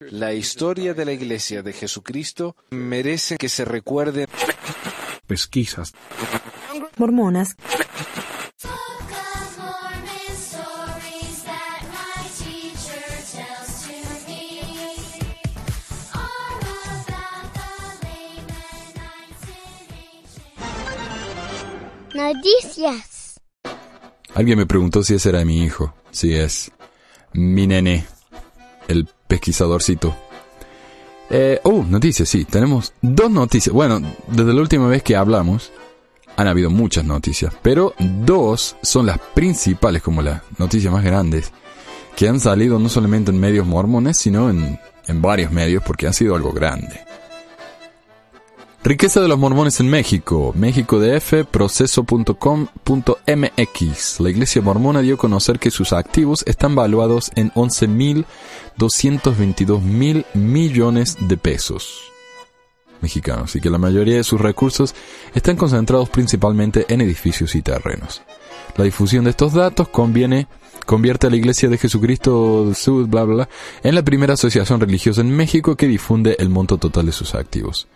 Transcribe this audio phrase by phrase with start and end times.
[0.00, 4.26] La historia de la Iglesia de Jesucristo merece que se recuerde.
[5.26, 5.92] Pesquisas.
[6.96, 7.56] Mormonas.
[22.14, 23.40] Noticias.
[24.34, 25.94] Alguien me preguntó si ese era mi hijo.
[26.10, 26.70] Sí es.
[27.32, 28.06] Mi nene.
[28.88, 30.14] El pesquisadorcito.
[31.30, 32.44] Eh, oh, noticias, sí.
[32.44, 33.72] Tenemos dos noticias.
[33.72, 35.72] Bueno, desde la última vez que hablamos,
[36.36, 37.50] han habido muchas noticias.
[37.62, 41.50] Pero dos son las principales, como las noticias más grandes,
[42.14, 46.12] que han salido no solamente en medios mormones, sino en, en varios medios, porque ha
[46.12, 47.00] sido algo grande.
[48.84, 50.52] Riqueza de los mormones en México.
[50.56, 54.20] México DF, proceso.com.mx.
[54.20, 61.16] La iglesia mormona dio a conocer que sus activos están valuados en 11.222 mil millones
[61.20, 62.00] de pesos
[63.00, 64.96] mexicanos y que la mayoría de sus recursos
[65.34, 68.22] están concentrados principalmente en edificios y terrenos.
[68.76, 70.46] La difusión de estos datos conviene,
[70.86, 72.72] convierte a la Iglesia de Jesucristo
[73.08, 73.48] bla, bla, bla,
[73.82, 77.88] en la primera asociación religiosa en México que difunde el monto total de sus activos.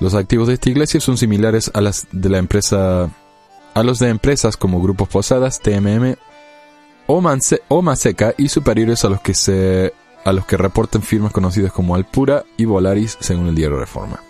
[0.00, 3.10] Los activos de esta iglesia son similares a las de la empresa,
[3.74, 6.16] a los de empresas como Grupos Posadas, TMM
[7.06, 9.94] o, Manse- Maseca y superiores a los que se,
[10.24, 14.20] a los que reportan firmas conocidas como Alpura y Volaris según el diario Reforma.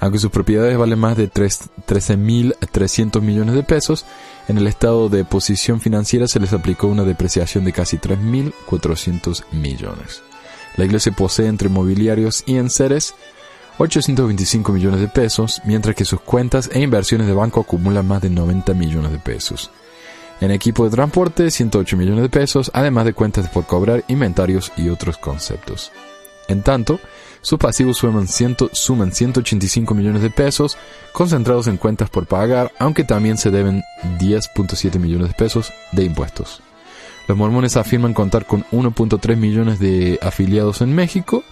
[0.00, 4.04] Aunque sus propiedades valen más de tres- 13.300 millones de pesos,
[4.48, 10.22] en el estado de posición financiera se les aplicó una depreciación de casi 3.400 millones.
[10.76, 13.14] La iglesia posee entre mobiliarios y enseres
[13.78, 18.30] 825 millones de pesos, mientras que sus cuentas e inversiones de banco acumulan más de
[18.30, 19.70] 90 millones de pesos.
[20.40, 24.88] En equipo de transporte, 108 millones de pesos, además de cuentas por cobrar, inventarios y
[24.88, 25.90] otros conceptos.
[26.48, 26.98] En tanto,
[27.40, 30.76] sus pasivos suman, ciento- suman 185 millones de pesos,
[31.12, 33.82] concentrados en cuentas por pagar, aunque también se deben
[34.18, 36.62] 10.7 millones de pesos de impuestos.
[37.28, 41.44] Los mormones afirman contar con 1.3 millones de afiliados en México,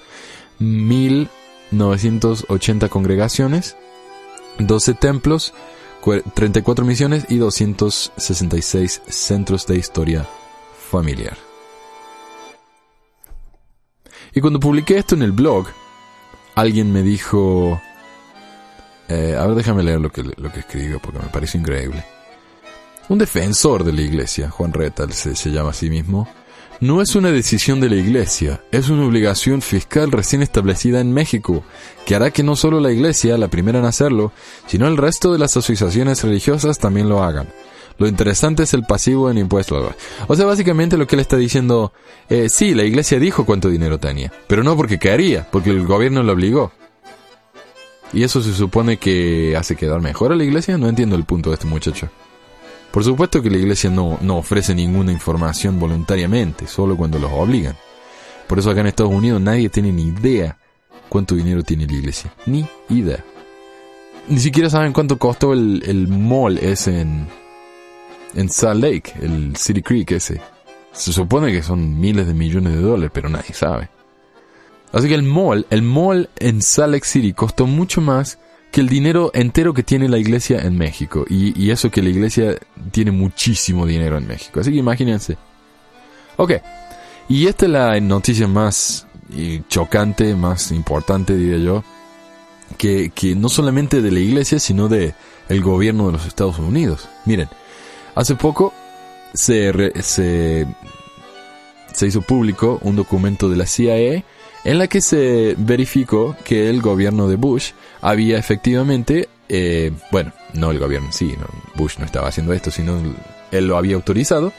[1.73, 3.77] 1.980 congregaciones,
[4.59, 5.53] 12 templos,
[6.03, 10.27] cue- 34 misiones y 266 centros de historia
[10.91, 11.37] familiar.
[14.35, 15.67] Y cuando publiqué esto en el blog,
[16.55, 17.81] alguien me dijo...
[19.09, 22.05] Eh, a ver, déjame leer lo que, lo que escribió porque me parece increíble.
[23.09, 26.29] Un defensor de la iglesia, Juan Retal se, se llama a sí mismo,
[26.81, 31.65] no es una decisión de la iglesia, es una obligación fiscal recién establecida en México,
[32.05, 34.33] que hará que no solo la iglesia, la primera en hacerlo,
[34.67, 37.49] sino el resto de las asociaciones religiosas también lo hagan.
[37.99, 39.95] Lo interesante es el pasivo en impuestos.
[40.27, 41.95] O sea, básicamente lo que él está diciendo,
[42.29, 46.23] eh, sí, la iglesia dijo cuánto dinero tenía, pero no porque quería, porque el gobierno
[46.23, 46.73] lo obligó.
[48.13, 50.77] ¿Y eso se supone que hace quedar mejor a la iglesia?
[50.77, 52.11] No entiendo el punto de este muchacho.
[52.97, 57.77] Por supuesto que la iglesia no, no ofrece ninguna información voluntariamente, solo cuando los obligan.
[58.47, 60.57] Por eso acá en Estados Unidos nadie tiene ni idea
[61.11, 62.33] cuánto dinero tiene la iglesia.
[62.47, 63.23] Ni idea.
[64.29, 67.27] Ni siquiera saben cuánto costó el, el mall ese en,
[68.35, 70.41] en Salt Lake, el City Creek ese.
[70.93, 73.91] Se supone que son miles de millones de dólares, pero nadie sabe.
[74.93, 78.39] Así que el mall, el mall en Salt Lake City costó mucho más
[78.71, 81.25] que el dinero entero que tiene la iglesia en México.
[81.29, 82.57] Y, y eso que la iglesia
[82.91, 84.61] tiene muchísimo dinero en México.
[84.61, 85.37] Así que imagínense.
[86.37, 86.53] Ok.
[87.29, 91.85] Y esta es la noticia más eh, chocante, más importante, diría yo.
[92.79, 95.15] Que, que no solamente de la iglesia, sino de
[95.49, 97.09] el gobierno de los Estados Unidos.
[97.25, 97.49] Miren,
[98.15, 98.75] hace poco
[99.33, 100.67] se, re- se,
[101.93, 104.25] se hizo público un documento de la CIA
[104.67, 110.73] en la que se verificó que el gobierno de Bush había efectivamente, eh, bueno, no
[110.73, 111.47] el gobierno sí, no,
[111.77, 113.01] Bush no estaba haciendo esto, sino
[113.53, 114.53] él lo había autorizado,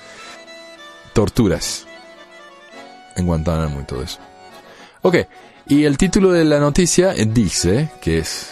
[1.12, 1.85] torturas
[3.18, 4.19] en Guantánamo y todo eso.
[5.01, 5.18] Ok,
[5.68, 8.48] y el título de la noticia dice, que es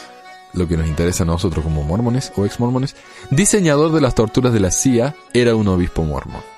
[0.51, 2.97] lo que nos interesa a nosotros como mormones o ex mormones,
[3.31, 6.54] diseñador de las torturas de la CIA era un obispo mormón.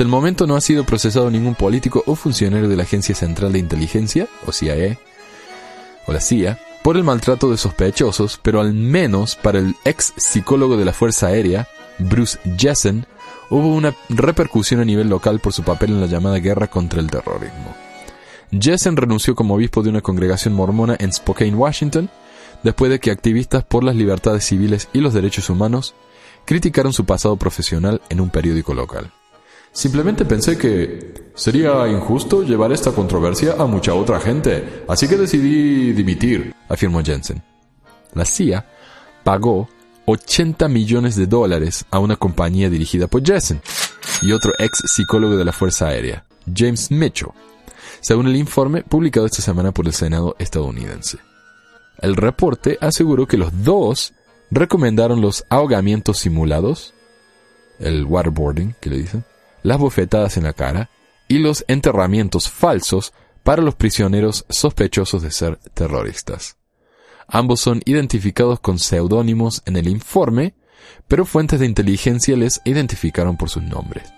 [0.00, 3.52] Hasta el momento no ha sido procesado ningún político o funcionario de la Agencia Central
[3.52, 4.98] de Inteligencia, o CIA,
[6.06, 10.78] o la CIA, por el maltrato de sospechosos, pero al menos para el ex psicólogo
[10.78, 11.68] de la Fuerza Aérea,
[11.98, 13.04] Bruce Jessen,
[13.50, 17.10] hubo una repercusión a nivel local por su papel en la llamada guerra contra el
[17.10, 17.76] terrorismo.
[18.58, 22.08] Jessen renunció como obispo de una congregación mormona en Spokane, Washington,
[22.62, 25.94] después de que activistas por las libertades civiles y los derechos humanos
[26.46, 29.12] criticaron su pasado profesional en un periódico local.
[29.72, 35.92] Simplemente pensé que sería injusto llevar esta controversia a mucha otra gente, así que decidí
[35.92, 37.42] dimitir, afirmó Jensen.
[38.14, 38.66] La CIA
[39.22, 39.68] pagó
[40.06, 43.62] 80 millones de dólares a una compañía dirigida por Jensen
[44.22, 47.30] y otro ex psicólogo de la Fuerza Aérea, James Mitchell,
[48.00, 51.18] según el informe publicado esta semana por el Senado estadounidense.
[51.98, 54.14] El reporte aseguró que los dos
[54.50, 56.92] recomendaron los ahogamientos simulados,
[57.78, 59.24] el waterboarding, que le dicen,
[59.62, 60.90] las bofetadas en la cara
[61.28, 63.12] y los enterramientos falsos
[63.42, 66.56] para los prisioneros sospechosos de ser terroristas.
[67.26, 70.54] Ambos son identificados con seudónimos en el informe,
[71.06, 74.12] pero fuentes de inteligencia les identificaron por sus nombres.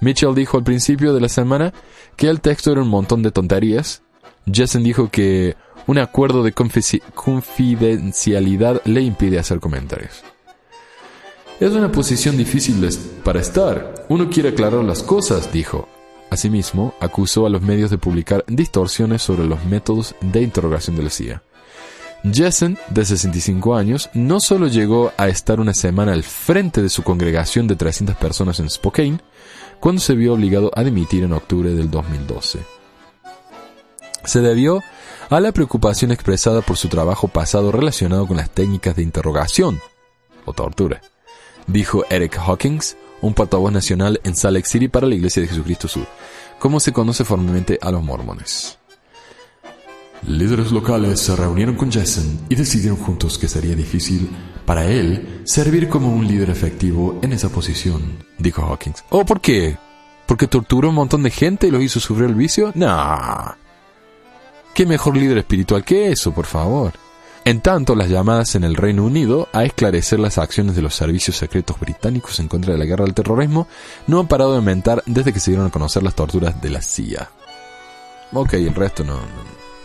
[0.00, 1.72] Mitchell dijo al principio de la semana
[2.16, 4.02] que el texto era un montón de tonterías.
[4.50, 5.56] Jessen dijo que
[5.86, 10.24] un acuerdo de confidencialidad le impide hacer comentarios.
[11.58, 12.86] Es una posición difícil
[13.24, 14.06] para estar.
[14.10, 15.88] Uno quiere aclarar las cosas, dijo.
[16.28, 21.10] Asimismo, acusó a los medios de publicar distorsiones sobre los métodos de interrogación de la
[21.10, 21.42] CIA.
[22.30, 27.02] Jessen, de 65 años, no solo llegó a estar una semana al frente de su
[27.02, 29.20] congregación de 300 personas en Spokane,
[29.80, 32.58] cuando se vio obligado a dimitir en octubre del 2012.
[34.24, 34.82] Se debió
[35.30, 39.80] a la preocupación expresada por su trabajo pasado relacionado con las técnicas de interrogación
[40.44, 41.00] o tortura,
[41.66, 45.88] dijo Eric Hawkins, un portavoz nacional en Salt Lake City para la Iglesia de Jesucristo
[45.88, 46.06] Sur,
[46.58, 48.78] como se conoce formalmente a los mormones.
[50.26, 54.30] Líderes locales se reunieron con Jessen y decidieron juntos que sería difícil
[54.64, 59.04] para él servir como un líder efectivo en esa posición, dijo Hawkins.
[59.10, 59.76] ¿Oh, por qué?
[60.26, 62.72] ¿Porque torturó a un montón de gente y los hizo sufrir el vicio?
[62.74, 63.52] Nah.
[64.74, 66.94] ¿Qué mejor líder espiritual que eso, por favor?
[67.46, 71.36] En tanto, las llamadas en el Reino Unido a esclarecer las acciones de los servicios
[71.36, 73.68] secretos británicos en contra de la guerra del terrorismo
[74.08, 76.82] no han parado de aumentar desde que se dieron a conocer las torturas de la
[76.82, 77.30] CIA.
[78.32, 79.20] Ok, el resto no,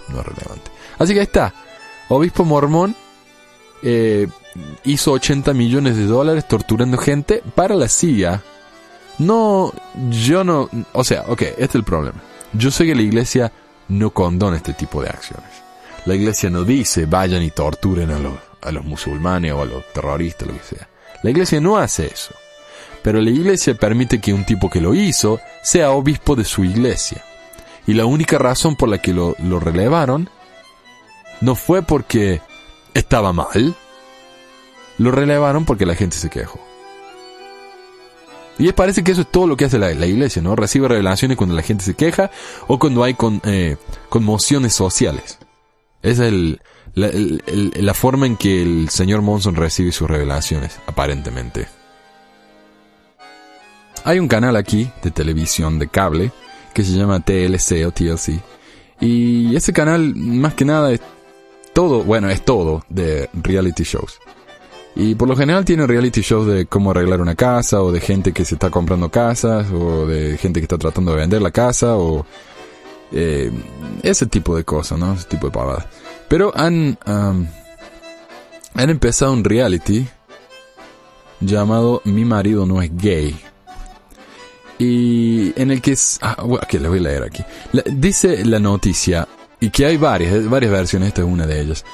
[0.09, 0.71] no, es relevante.
[0.97, 1.53] Así que ahí está.
[2.09, 2.95] Obispo mormón
[3.83, 4.27] eh,
[4.83, 8.41] hizo 80 millones de dólares torturando gente para la CIA.
[9.19, 9.71] No,
[10.09, 10.67] yo no...
[10.93, 12.23] O sea, ok, este es el problema.
[12.53, 13.51] Yo sé que la iglesia
[13.87, 15.60] no condona este tipo de acciones.
[16.05, 19.85] La iglesia no dice vayan y torturen a los, a los musulmanes o a los
[19.93, 20.89] terroristas, lo que sea.
[21.23, 22.33] La iglesia no hace eso.
[23.03, 27.23] Pero la iglesia permite que un tipo que lo hizo sea obispo de su iglesia.
[27.87, 30.29] Y la única razón por la que lo, lo relevaron
[31.39, 32.41] no fue porque
[32.93, 33.75] estaba mal.
[34.97, 36.59] Lo relevaron porque la gente se quejó.
[38.59, 40.55] Y parece que eso es todo lo que hace la, la iglesia, ¿no?
[40.55, 42.29] Recibe revelaciones cuando la gente se queja
[42.67, 43.77] o cuando hay con, eh,
[44.09, 45.39] conmociones sociales.
[46.01, 46.61] Es el,
[46.95, 51.67] la, el- la forma en que el señor Monson recibe sus revelaciones, aparentemente.
[54.03, 56.31] Hay un canal aquí de televisión de cable
[56.73, 58.39] que se llama TLC o TLC.
[58.99, 61.01] Y ese canal, más que nada, es
[61.73, 64.19] todo, bueno, es todo de reality shows.
[64.95, 68.33] Y por lo general tiene reality shows de cómo arreglar una casa, o de gente
[68.33, 71.95] que se está comprando casas, o de gente que está tratando de vender la casa,
[71.95, 72.25] o
[73.11, 73.51] eh,
[74.03, 75.13] ese tipo de cosas, ¿no?
[75.13, 75.85] Ese tipo de pavadas.
[76.27, 77.47] Pero han, am,
[78.73, 80.07] han empezado un reality
[81.39, 83.39] llamado Mi marido no es gay.
[84.79, 86.17] Y en el que es...
[86.21, 87.43] Ah, bueno, ok, le voy a leer aquí.
[87.91, 89.27] Dice la noticia,
[89.59, 91.85] y que hay varias, varias versiones, esta es una de ellas.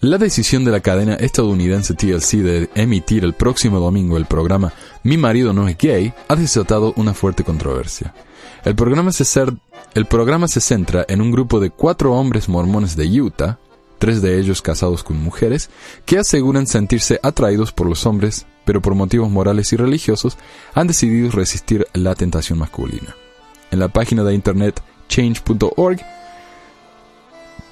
[0.00, 4.72] La decisión de la cadena estadounidense TLC de emitir el próximo domingo el programa
[5.04, 8.12] Mi marido no es gay ha desatado una fuerte controversia.
[8.64, 13.58] El programa, se centra en un grupo de cuatro hombres mormones de Utah,
[13.98, 15.68] tres de ellos casados con mujeres,
[16.06, 20.38] que aseguran sentirse atraídos por los hombres, pero por motivos morales y religiosos
[20.74, 23.16] han decidido resistir la tentación masculina.
[23.70, 26.00] En la página de internet change.org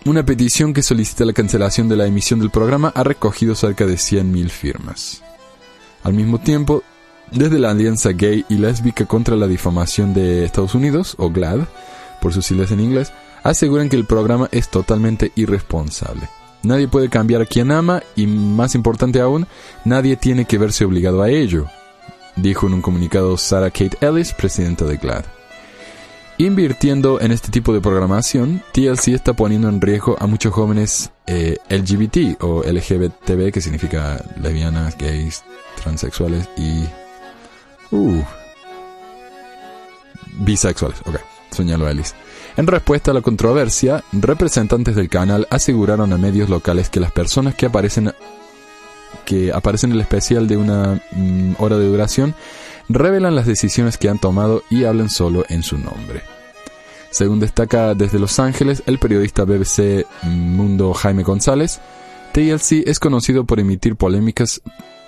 [0.06, 3.94] una petición que solicita la cancelación de la emisión del programa ha recogido cerca de
[3.94, 5.22] 100.000 firmas.
[6.02, 6.82] Al mismo tiempo,
[7.30, 11.60] desde la Alianza Gay y Lésbica contra la Difamación de Estados Unidos, o GLAD,
[12.20, 16.28] por sus siglas en inglés, aseguran que el programa es totalmente irresponsable.
[16.62, 19.46] Nadie puede cambiar a quien ama y, más importante aún,
[19.84, 21.66] nadie tiene que verse obligado a ello,
[22.36, 25.24] dijo en un comunicado Sarah Kate Ellis, presidenta de GLAD.
[26.36, 31.58] Invirtiendo en este tipo de programación, TLC está poniendo en riesgo a muchos jóvenes eh,
[31.68, 35.42] LGBT o LGBTB, que significa lesbianas, gays,
[35.82, 36.84] transexuales y...
[37.90, 38.22] Uh,
[40.38, 41.16] bisexuales, ok,
[41.50, 42.14] señaló Ellis.
[42.56, 47.54] En respuesta a la controversia, representantes del canal aseguraron a medios locales que las personas
[47.54, 48.12] que aparecen
[49.24, 52.34] que aparecen en el especial de una mm, hora de duración
[52.88, 56.22] revelan las decisiones que han tomado y hablan solo en su nombre.
[57.10, 61.80] Según destaca desde Los Ángeles el periodista BBC Mundo Jaime González,
[62.32, 64.62] TLC es conocido por emitir polémicas,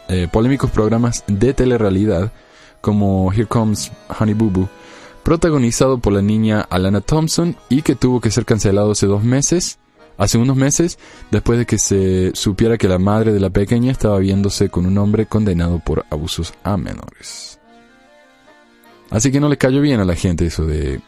[0.09, 2.33] eh, polémicos programas de telerrealidad
[2.83, 4.69] como Here Comes Honey Boo Boo,
[5.23, 9.79] protagonizado por la niña Alana Thompson y que tuvo que ser cancelado hace dos meses,
[10.19, 10.99] hace unos meses,
[11.31, 14.99] después de que se supiera que la madre de la pequeña estaba viéndose con un
[14.99, 17.59] hombre condenado por abusos a menores.
[19.11, 21.01] Así que no le cayó bien a la gente eso de...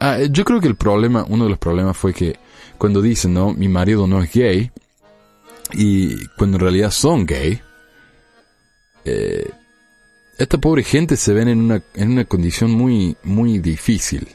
[0.00, 2.36] Ah, yo creo que el problema, uno de los problemas fue que
[2.78, 4.70] cuando dicen, no, mi marido no es gay,
[5.72, 7.60] y cuando en realidad son gay,
[9.04, 9.50] eh,
[10.38, 14.28] esta pobre gente se ven en una, en una condición muy, muy difícil.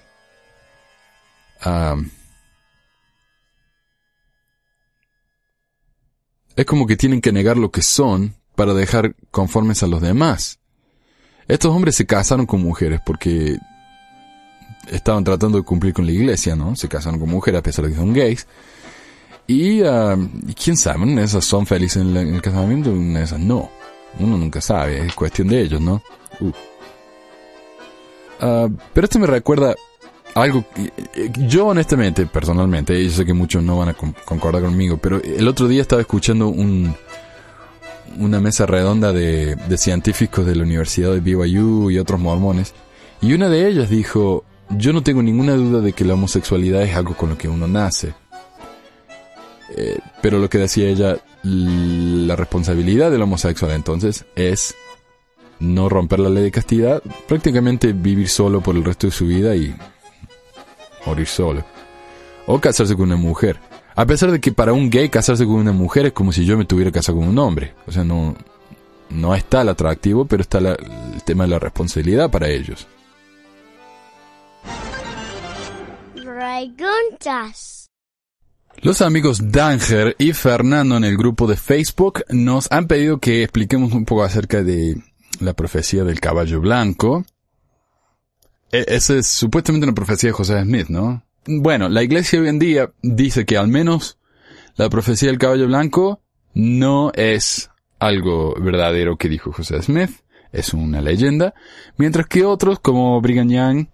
[6.56, 10.60] Es como que tienen que negar lo que son para dejar conformes a los demás.
[11.48, 13.58] Estos hombres se casaron con mujeres porque
[14.92, 16.76] estaban tratando de cumplir con la iglesia, ¿no?
[16.76, 18.48] Se casaron con mujeres a pesar de que son gays.
[19.48, 23.72] Y, y quién sabe, esas son felices en, el casamiento, no.
[24.18, 26.02] Uno nunca sabe, es cuestión de ellos, ¿no?
[26.40, 26.52] Uh.
[28.42, 29.76] Ah, pero esto me recuerda
[30.36, 30.64] algo.
[30.74, 34.98] que- eh, Yo, honestamente, personalmente, yo sé que muchos no van a con- concordar conmigo,
[34.98, 36.96] pero el otro día estaba escuchando un,
[38.18, 42.74] una mesa redonda de, científicos de la Universidad de BYU y otros mormones,
[43.22, 46.96] y una de ellas dijo: Yo no tengo ninguna duda de que la homosexualidad es
[46.96, 48.14] algo con lo que uno nace.
[49.76, 54.76] Eh, pero lo que decía ella, la responsabilidad del homosexual entonces es
[55.60, 59.56] no romper la ley de castidad, prácticamente vivir solo por el resto de su vida
[59.56, 59.76] y
[61.06, 61.64] morir solo.
[62.48, 63.60] O casarse con una mujer.
[63.96, 66.58] A pesar de que para un gay casarse con una mujer es como si yo
[66.58, 67.74] me tuviera casado con un hombre.
[67.88, 68.36] O sea, no,
[69.10, 72.88] no está el atractivo, pero está la- el tema de la responsabilidad para ellos.
[76.16, 77.79] Preguntas.
[78.82, 83.92] Los amigos Danger y Fernando en el grupo de Facebook nos han pedido que expliquemos
[83.94, 84.96] un poco acerca de
[85.42, 87.26] la profecía del caballo blanco.
[88.72, 91.24] E- Esa es supuestamente una profecía de José Smith, ¿no?
[91.46, 94.18] Bueno, la iglesia hoy en día dice que al menos
[94.76, 96.22] la profecía del caballo blanco
[96.54, 97.70] no es
[98.00, 100.12] algo verdadero que dijo José Smith,
[100.54, 101.54] es una leyenda,
[101.98, 103.88] mientras que otros como Brigham Young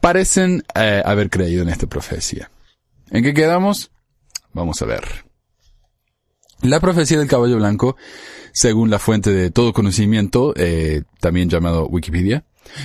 [0.00, 2.50] parecen eh, haber creído en esta profecía.
[3.14, 3.92] ¿En qué quedamos?
[4.54, 5.24] Vamos a ver.
[6.62, 7.96] La profecía del caballo blanco,
[8.52, 12.44] según la fuente de todo conocimiento, eh, también llamado Wikipedia,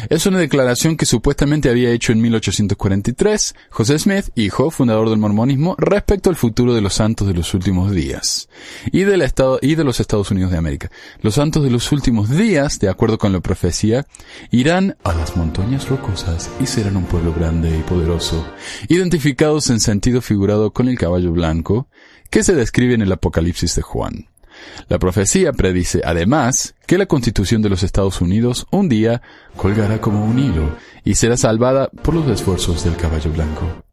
[0.09, 5.75] es una declaración que supuestamente había hecho en 1843 José Smith, hijo, fundador del mormonismo,
[5.77, 8.49] respecto al futuro de los santos de los últimos días
[8.91, 10.91] y, y de los Estados Unidos de América.
[11.21, 14.05] Los santos de los últimos días, de acuerdo con la profecía,
[14.51, 18.45] irán a las montañas rocosas y serán un pueblo grande y poderoso,
[18.87, 21.87] identificados en sentido figurado con el caballo blanco,
[22.29, 24.28] que se describe en el Apocalipsis de Juan.
[24.87, 29.21] La profecía predice además que la constitución de los Estados Unidos un día
[29.55, 33.83] colgará como un hilo y será salvada por los esfuerzos del caballo blanco.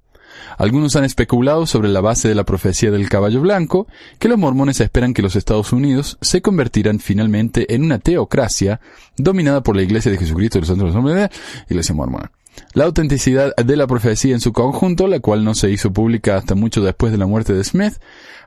[0.58, 3.86] Algunos han especulado sobre la base de la profecía del caballo blanco
[4.18, 8.80] que los mormones esperan que los Estados Unidos se convertirán finalmente en una teocracia
[9.18, 11.30] dominada por la Iglesia de Jesucristo de los Santos de los Hombres de la
[11.68, 12.32] Iglesia Mormona.
[12.72, 16.54] La autenticidad de la profecía en su conjunto, la cual no se hizo pública hasta
[16.54, 17.94] mucho después de la muerte de Smith,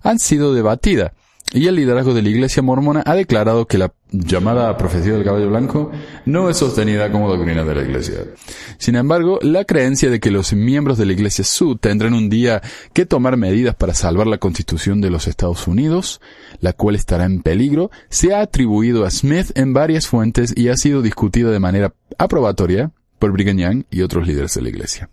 [0.01, 1.13] han sido debatida,
[1.51, 5.49] y el liderazgo de la Iglesia mormona ha declarado que la llamada profecía del caballo
[5.49, 5.91] blanco
[6.25, 8.19] no es sostenida como doctrina de la Iglesia.
[8.77, 12.61] Sin embargo, la creencia de que los miembros de la Iglesia Sud tendrán un día
[12.93, 16.21] que tomar medidas para salvar la Constitución de los Estados Unidos,
[16.59, 20.77] la cual estará en peligro, se ha atribuido a Smith en varias fuentes y ha
[20.77, 25.09] sido discutida de manera aprobatoria por Brigham Young y otros líderes de la Iglesia.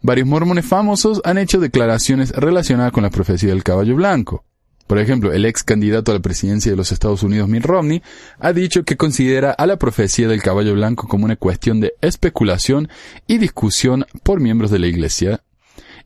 [0.00, 4.44] Varios mormones famosos han hecho declaraciones relacionadas con la profecía del caballo blanco.
[4.86, 8.02] Por ejemplo, el ex candidato a la presidencia de los Estados Unidos, Mitt Romney,
[8.38, 12.88] ha dicho que considera a la profecía del caballo blanco como una cuestión de especulación
[13.26, 15.42] y discusión por miembros de la Iglesia,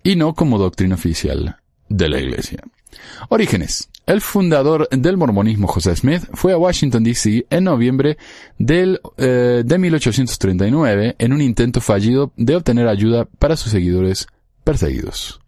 [0.03, 1.57] y no como doctrina oficial
[1.89, 2.63] de la Iglesia.
[3.29, 3.89] Orígenes.
[4.07, 7.45] El fundador del mormonismo, José Smith, fue a Washington, D.C.
[7.51, 8.19] en noviembre
[8.57, 14.29] del, eh, de 1839 en un intento fallido de obtener ayuda para sus seguidores
[14.63, 15.41] perseguidos.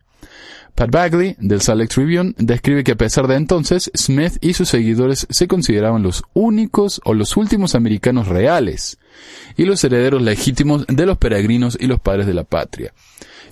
[0.79, 5.27] Pat Bagley, del Lake Tribune, describe que a pesar de entonces, Smith y sus seguidores
[5.29, 9.01] se consideraban los únicos o los últimos americanos reales
[9.57, 12.95] y los herederos legítimos de los peregrinos y los padres de la patria,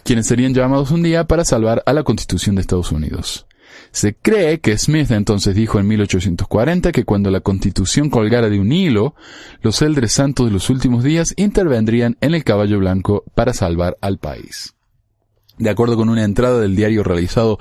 [0.04, 3.48] quienes serían llamados un día para salvar a la Constitución de Estados Unidos.
[3.90, 8.70] Se cree que Smith entonces dijo en 1840 que cuando la constitución colgara de un
[8.70, 9.16] hilo,
[9.62, 14.18] los eldres santos de los últimos días intervendrían en el caballo blanco para salvar al
[14.18, 14.75] país.
[15.58, 17.58] De acuerdo con una entrada del diario realizado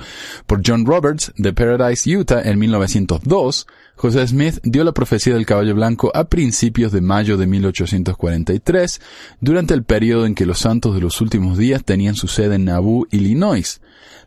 [0.47, 5.73] por John Roberts de Paradise, Utah, en 1902, José Smith dio la profecía del caballo
[5.75, 8.99] blanco a principios de mayo de 1843,
[9.39, 12.65] durante el periodo en que los santos de los últimos días tenían su sede en
[12.65, 13.79] Nauvoo, Illinois.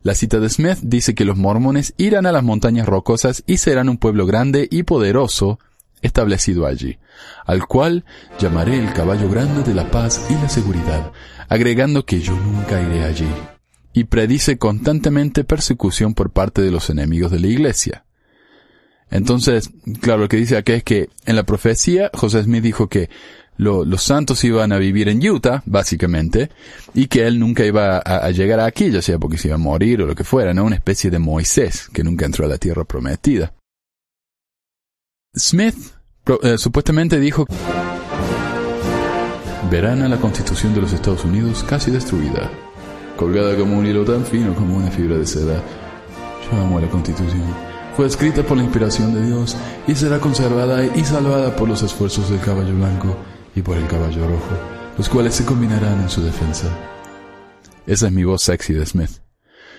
[0.03, 3.91] La cita de Smith dice que los mormones irán a las montañas rocosas y serán
[3.91, 5.59] un pueblo grande y poderoso
[6.01, 6.99] establecido allí,
[7.45, 8.07] al cual
[8.39, 11.13] llamaré el caballo grande de la paz y la seguridad,
[11.51, 13.29] agregando que yo nunca iré allí
[13.99, 18.05] y predice constantemente persecución por parte de los enemigos de la iglesia.
[19.11, 23.09] Entonces, claro, lo que dice aquí es que en la profecía José Smith dijo que
[23.57, 26.51] lo- los santos iban a vivir en Utah, básicamente,
[26.95, 29.59] y que él nunca iba a, a llegar aquí, ya sea porque se iba a
[29.59, 30.65] morir o lo que fuera, ¿no?
[30.65, 33.53] Una especie de Moisés que nunca entró a la tierra prometida.
[35.37, 35.75] Smith
[36.43, 37.47] eh, supuestamente dijo
[39.71, 42.51] verán a la constitución de los Estados Unidos casi destruida,
[43.19, 45.61] colgada como un hilo tan fino como una fibra de seda.
[46.49, 47.43] Yo amo la constitución.
[47.97, 49.57] Fue escrita por la inspiración de Dios
[49.89, 53.17] y será conservada y salvada por los esfuerzos del caballo blanco
[53.57, 54.57] y por el caballo rojo,
[54.97, 56.69] los cuales se combinarán en su defensa.
[57.87, 59.11] Esa es mi voz sexy de Smith.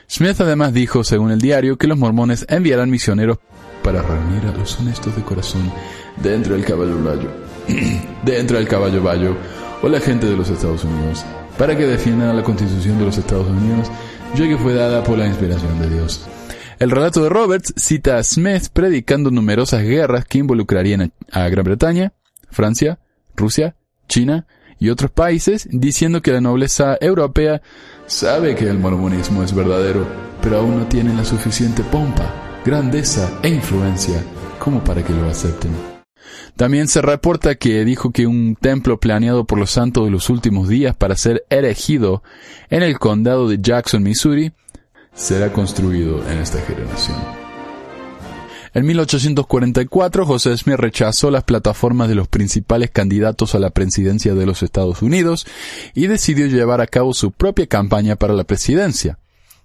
[0.10, 3.38] Smith además dijo, según el diario, que los mormones enviarán misioneros
[3.84, 5.72] para reunir a los honestos de corazón
[6.22, 7.30] dentro del caballo bayo,
[8.26, 9.38] dentro del caballo bayo
[9.82, 11.24] o la gente de los Estados Unidos,
[11.60, 13.92] para que defiendan la constitución de los Estados Unidos,
[14.34, 16.26] ya que fue dada por la inspiración de Dios.
[16.80, 22.14] El relato de Roberts cita a Smith predicando numerosas guerras que involucrarían a Gran Bretaña,
[22.50, 23.00] Francia,
[23.36, 23.76] Rusia,
[24.08, 24.48] China
[24.80, 27.62] y otros países, diciendo que la nobleza europea
[28.08, 30.08] sabe que el mormonismo es verdadero,
[30.42, 34.24] pero aún no tiene la suficiente pompa, grandeza e influencia
[34.58, 35.99] como para que lo acepten.
[36.56, 40.68] También se reporta que dijo que un templo planeado por los santos de los últimos
[40.68, 42.24] días para ser erigido
[42.70, 44.52] en el condado de Jackson, Missouri,
[45.14, 47.18] será construido en esta generación.
[48.74, 54.46] En 1844, José Smith rechazó las plataformas de los principales candidatos a la presidencia de
[54.46, 55.48] los Estados Unidos
[55.96, 59.18] y decidió llevar a cabo su propia campaña para la presidencia.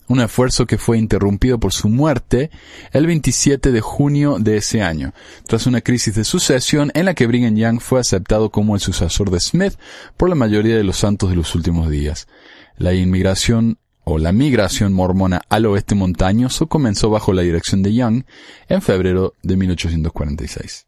[0.06, 2.50] Un esfuerzo que fue interrumpido por su muerte
[2.92, 5.14] el 27 de junio de ese año,
[5.46, 9.30] tras una crisis de sucesión en la que Brigham Young fue aceptado como el sucesor
[9.30, 9.74] de Smith
[10.16, 12.28] por la mayoría de los santos de los últimos días.
[12.76, 18.24] La inmigración o la migración mormona al oeste montañoso comenzó bajo la dirección de Young
[18.68, 20.86] en febrero de 1846.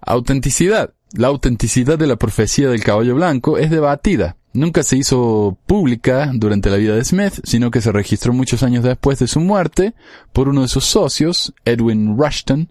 [0.00, 0.94] Autenticidad.
[1.12, 4.36] La autenticidad de la profecía del caballo blanco es debatida.
[4.54, 8.84] Nunca se hizo pública durante la vida de Smith, sino que se registró muchos años
[8.84, 9.94] después de su muerte
[10.32, 12.68] por uno de sus socios, Edwin Rushton,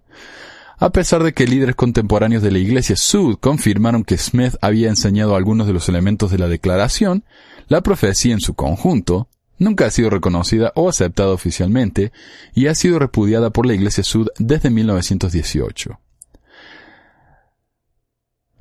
[0.78, 5.36] a pesar de que líderes contemporáneos de la Iglesia Sud confirmaron que Smith había enseñado
[5.36, 7.24] algunos de los elementos de la declaración,
[7.68, 9.28] la profecía en su conjunto
[9.60, 12.12] nunca ha sido reconocida o aceptada oficialmente
[12.56, 16.00] y ha sido repudiada por la Iglesia Sud desde 1918.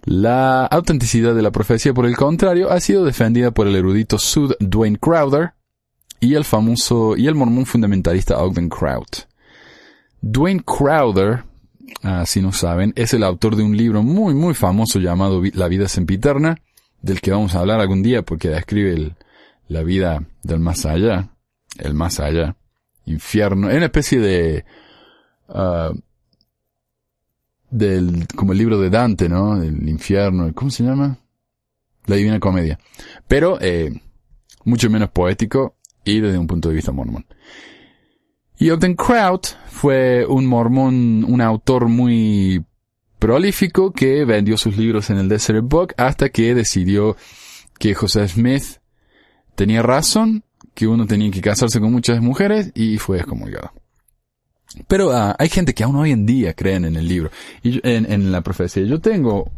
[0.05, 4.55] La autenticidad de la profecía, por el contrario, ha sido defendida por el erudito Sud
[4.59, 5.53] Dwayne Crowder
[6.21, 9.27] y el famoso y el mormón fundamentalista Ogden Kraut.
[10.23, 11.45] Dwayne Crowder,
[12.03, 15.69] ah, si no saben, es el autor de un libro muy muy famoso llamado La
[15.69, 16.57] vida sempiterna,
[17.03, 19.15] del que vamos a hablar algún día porque describe
[19.69, 21.31] la vida del más allá,
[21.79, 22.57] el más allá,
[23.05, 24.65] infierno, es una especie de
[25.49, 25.93] ah,
[27.71, 29.63] del como el libro de Dante, ¿no?
[29.63, 31.19] El infierno, ¿cómo se llama?
[32.07, 32.79] La Divina Comedia.
[33.29, 33.93] Pero eh,
[34.65, 37.27] mucho menos poético y desde un punto de vista mormón.
[38.59, 42.65] Y Ogden Kraut fue un mormón, un autor muy
[43.19, 47.17] prolífico que vendió sus libros en el Desert Book hasta que decidió
[47.79, 48.81] que José Smith
[49.55, 53.73] tenía razón, que uno tenía que casarse con muchas mujeres y fue excomulgado.
[54.87, 57.31] Pero ah, hay gente que aún hoy en día creen en el libro,
[57.63, 58.85] y yo- en, en la profecía.
[58.85, 59.51] Yo tengo,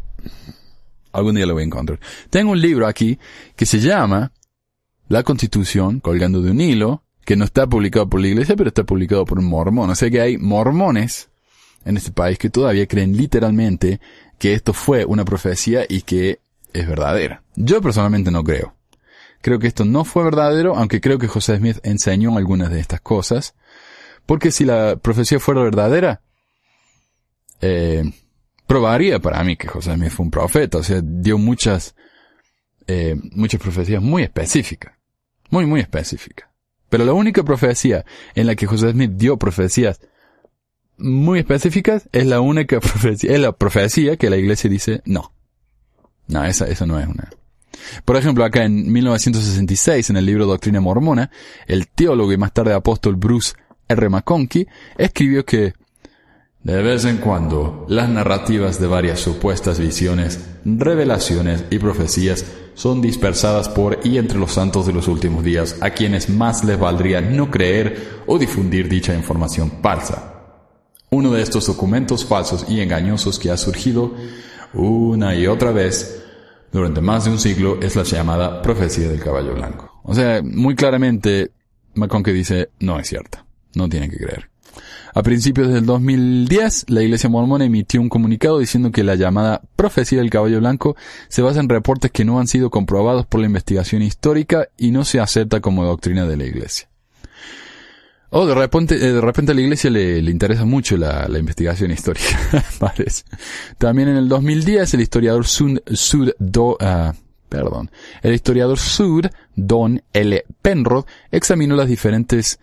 [1.11, 1.99] algún día lo voy a encontrar.
[2.29, 3.19] Tengo un libro aquí
[3.55, 4.31] que se llama
[5.07, 8.83] La Constitución colgando de un hilo, que no está publicado por la iglesia, pero está
[8.83, 9.89] publicado por un mormón.
[9.89, 11.29] O sea que hay mormones
[11.85, 14.01] en este país que todavía creen literalmente
[14.39, 16.39] que esto fue una profecía y que
[16.73, 17.43] es verdadera.
[17.55, 18.73] Yo personalmente no creo.
[19.41, 22.99] Creo que esto no fue verdadero, aunque creo que José Smith enseñó algunas de estas
[23.01, 23.53] cosas.
[24.25, 26.21] Porque si la profecía fuera verdadera,
[27.61, 28.03] eh,
[28.67, 30.77] probaría para mí que José Smith fue un profeta.
[30.77, 31.95] O sea, dio muchas,
[32.87, 34.93] eh, muchas profecías muy específicas.
[35.49, 36.49] Muy, muy específicas.
[36.89, 38.05] Pero la única profecía
[38.35, 39.99] en la que José Smith dio profecías
[40.97, 45.33] muy específicas es la única profecía, es la profecía que la iglesia dice no.
[46.27, 47.29] No, esa, esa no es una.
[48.05, 51.31] Por ejemplo, acá en 1966, en el libro Doctrina Mormona,
[51.67, 53.53] el teólogo y más tarde apóstol Bruce
[53.87, 54.09] R.
[54.09, 54.67] McConkie
[54.97, 55.73] escribió que
[56.63, 63.67] de vez en cuando, las narrativas de varias supuestas visiones, revelaciones y profecías son dispersadas
[63.67, 67.51] por y entre los santos de los últimos días, a quienes más les valdría no
[67.51, 70.33] creer o difundir dicha información falsa.
[71.09, 74.13] Uno de estos documentos falsos y engañosos que ha surgido
[74.73, 76.23] una y otra vez
[76.71, 79.99] durante más de un siglo es la llamada profecía del caballo blanco.
[80.03, 81.51] O sea, muy claramente,
[81.95, 84.49] McConkie dice, no es cierta, no tiene que creer.
[85.13, 90.19] A principios del 2010, la Iglesia Mormona emitió un comunicado diciendo que la llamada profecía
[90.19, 90.95] del caballo blanco
[91.27, 95.05] se basa en reportes que no han sido comprobados por la investigación histórica y no
[95.05, 96.89] se acepta como doctrina de la Iglesia.
[98.31, 101.37] Oh, de repente, eh, de repente a la Iglesia le, le interesa mucho la, la
[101.37, 103.25] investigación histórica, parece.
[103.77, 107.13] También en el 2010, el historiador Sud, Sud Do, ah,
[107.47, 107.91] perdón,
[108.23, 110.43] el historiador Sud Don L.
[110.63, 112.59] Penrod examinó las diferentes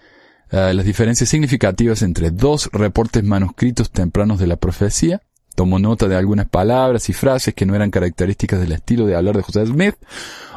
[0.53, 5.23] Uh, las diferencias significativas entre dos reportes manuscritos tempranos de la profecía,
[5.55, 9.37] tomó nota de algunas palabras y frases que no eran características del estilo de hablar
[9.37, 9.95] de José Smith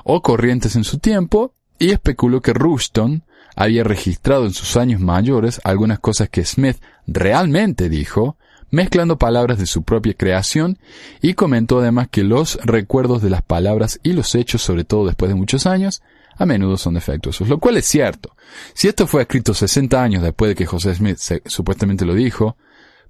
[0.03, 3.23] o corrientes en su tiempo, y especuló que Rushton
[3.55, 8.37] había registrado en sus años mayores algunas cosas que Smith realmente dijo,
[8.71, 10.79] mezclando palabras de su propia creación,
[11.21, 15.29] y comentó además que los recuerdos de las palabras y los hechos, sobre todo después
[15.29, 16.01] de muchos años,
[16.35, 18.35] a menudo son defectuosos, lo cual es cierto.
[18.73, 22.57] Si esto fue escrito 60 años después de que José Smith se- supuestamente lo dijo,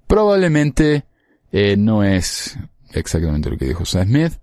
[0.06, 1.04] probablemente
[1.52, 2.58] eh, no es
[2.92, 4.34] exactamente lo que dijo José Smith.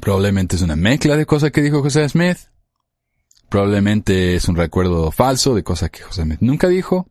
[0.00, 2.38] Probablemente es una mezcla de cosas que dijo José Smith.
[3.48, 7.08] Probablemente es un recuerdo falso de cosas que José Smith nunca dijo.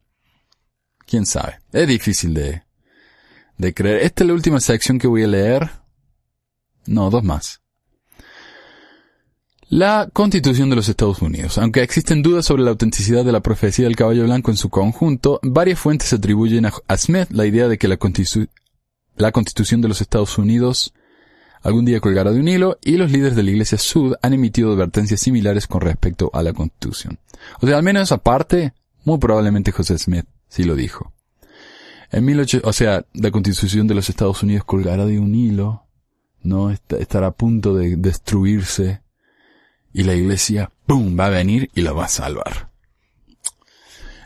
[1.06, 1.60] Quién sabe.
[1.72, 2.64] Es difícil de,
[3.58, 4.04] de creer.
[4.04, 5.70] Esta es la última sección que voy a leer.
[6.86, 7.62] No, dos más.
[9.70, 11.58] La Constitución de los Estados Unidos.
[11.58, 15.42] Aunque existen dudas sobre la autenticidad de la profecía del caballo blanco en su conjunto,
[15.44, 18.48] varias fuentes atribuyen a, Smith la idea de que la, constitu-
[19.18, 20.94] la Constitución de los Estados Unidos
[21.64, 24.72] algún día colgará de un hilo y los líderes de la Iglesia Sud han emitido
[24.72, 27.20] advertencias similares con respecto a la Constitución.
[27.60, 31.12] O sea, al menos esa parte, muy probablemente José Smith sí lo dijo.
[32.10, 35.84] En 18, o sea, la Constitución de los Estados Unidos colgará de un hilo,
[36.42, 39.02] no estará a punto de destruirse
[39.98, 42.70] y la iglesia, ¡pum!, va a venir y la va a salvar.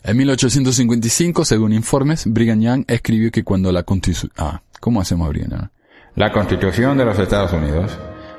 [0.04, 4.32] En 1855, según informes, Brigham Young escribió que cuando la constitución...
[4.38, 5.70] Ah, ¿cómo hacemos Brigham Young?
[6.16, 7.98] La Constitución de los Estados Unidos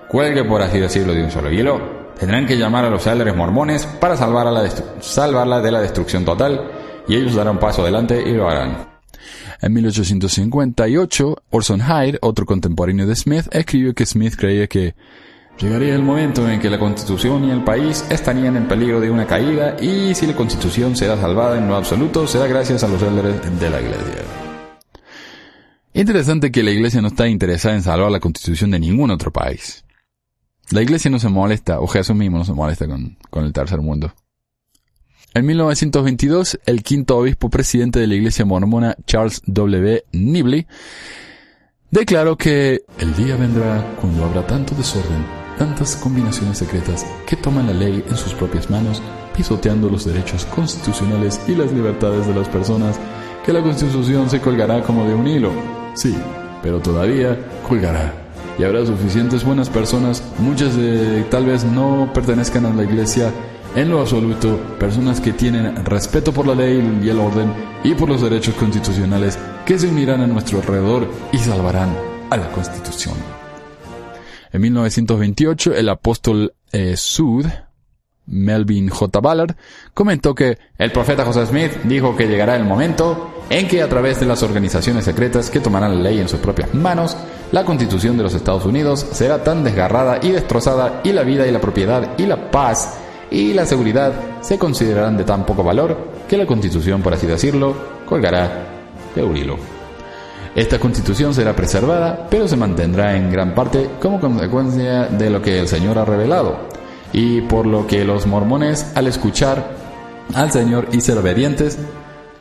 [0.09, 3.87] cuelgue, por así decirlo, de un solo hilo, tendrán que llamar a los líderes mormones
[3.87, 6.71] para salvar a la destru- salvarla de la destrucción total,
[7.09, 8.89] y ellos darán paso adelante y lo harán.
[9.63, 14.95] En 1858, Orson Hyde, otro contemporáneo de Smith, escribió que Smith creía que
[15.63, 19.29] Llegaría el momento en que la Constitución y el país estarían en peligro de una
[19.29, 23.61] caída, y si la Constitución será salvada en lo absoluto, será gracias a los líderes
[23.61, 24.25] de la Iglesia.
[25.95, 29.85] Interesante que la iglesia no está interesada en salvar la constitución de ningún otro país.
[30.71, 33.81] La iglesia no se molesta, o Jesús mismo no se molesta con, con el tercer
[33.81, 34.13] mundo.
[35.33, 40.03] En 1922, el quinto obispo presidente de la iglesia mormona, Charles W.
[40.11, 40.67] Nibley,
[41.91, 47.73] declaró que el día vendrá cuando habrá tanto desorden, tantas combinaciones secretas que toman la
[47.73, 49.03] ley en sus propias manos,
[49.37, 52.99] pisoteando los derechos constitucionales y las libertades de las personas,
[53.45, 55.51] que la constitución se colgará como de un hilo.
[55.95, 56.17] Sí,
[56.63, 57.39] pero todavía
[57.69, 58.15] colgará.
[58.59, 63.33] Y habrá suficientes buenas personas, muchas de tal vez no pertenezcan a la iglesia
[63.75, 67.51] en lo absoluto, personas que tienen respeto por la ley y el orden
[67.83, 71.97] y por los derechos constitucionales que se unirán a nuestro alrededor y salvarán
[72.29, 73.42] a la constitución.
[74.53, 77.47] En 1928, el apóstol eh, Sud,
[78.27, 79.21] Melvin J.
[79.21, 79.57] Ballard,
[79.95, 84.21] comentó que El profeta José Smith dijo que llegará el momento en que a través
[84.21, 87.17] de las organizaciones secretas que tomarán la ley en sus propias manos,
[87.51, 91.51] la constitución de los Estados Unidos será tan desgarrada y destrozada y la vida y
[91.51, 92.99] la propiedad y la paz
[93.31, 94.13] y la seguridad
[94.43, 95.97] se considerarán de tan poco valor
[96.29, 97.75] que la constitución, por así decirlo,
[98.07, 98.67] colgará
[99.15, 99.72] de un hilo.
[100.55, 105.59] Esta constitución será preservada, pero se mantendrá en gran parte como consecuencia de lo que
[105.59, 106.69] el Señor ha revelado,
[107.13, 109.77] y por lo que los mormones, al escuchar
[110.35, 111.79] al Señor y ser obedientes,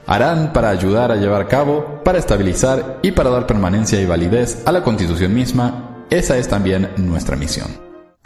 [0.08, 4.64] harán para ayudar a llevar a cabo, para estabilizar y para dar permanencia y validez
[4.66, 6.06] a la constitución misma.
[6.10, 7.68] Esa es también nuestra misión.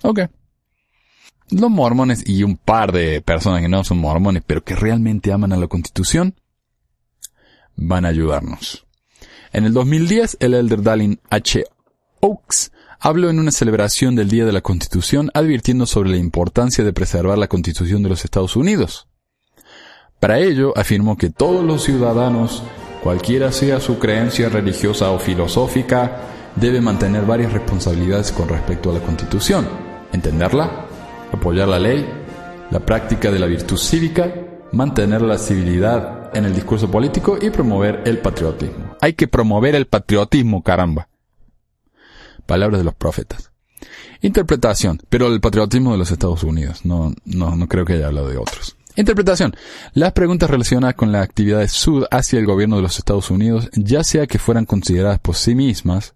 [0.02, 0.22] Ok.
[1.52, 5.54] los mormones y un par de personas que no son mormones, pero que realmente aman
[5.54, 6.34] a la Constitución,
[7.76, 8.85] van a ayudarnos.
[9.56, 11.64] En el 2010, el elder Dallin H.
[12.20, 16.92] Oaks habló en una celebración del Día de la Constitución advirtiendo sobre la importancia de
[16.92, 19.08] preservar la Constitución de los Estados Unidos.
[20.20, 22.64] Para ello, afirmó que todos los ciudadanos,
[23.02, 26.18] cualquiera sea su creencia religiosa o filosófica,
[26.58, 29.70] deben mantener varias responsabilidades con respecto a la Constitución.
[30.12, 30.86] Entenderla,
[31.32, 32.06] apoyar la ley,
[32.72, 34.34] la práctica de la virtud cívica,
[34.74, 38.96] mantener la civilidad en el discurso político y promover el patriotismo.
[39.02, 41.08] Hay que promover el patriotismo, caramba.
[42.46, 43.52] Palabras de los profetas.
[44.22, 46.86] Interpretación, pero el patriotismo de los Estados Unidos.
[46.86, 48.76] No, no, no creo que haya hablado de otros.
[48.96, 49.56] Interpretación.
[49.94, 53.70] Las preguntas relacionadas con la actividad de Sud hacia el gobierno de los Estados Unidos,
[53.74, 56.16] ya sea que fueran consideradas por sí mismas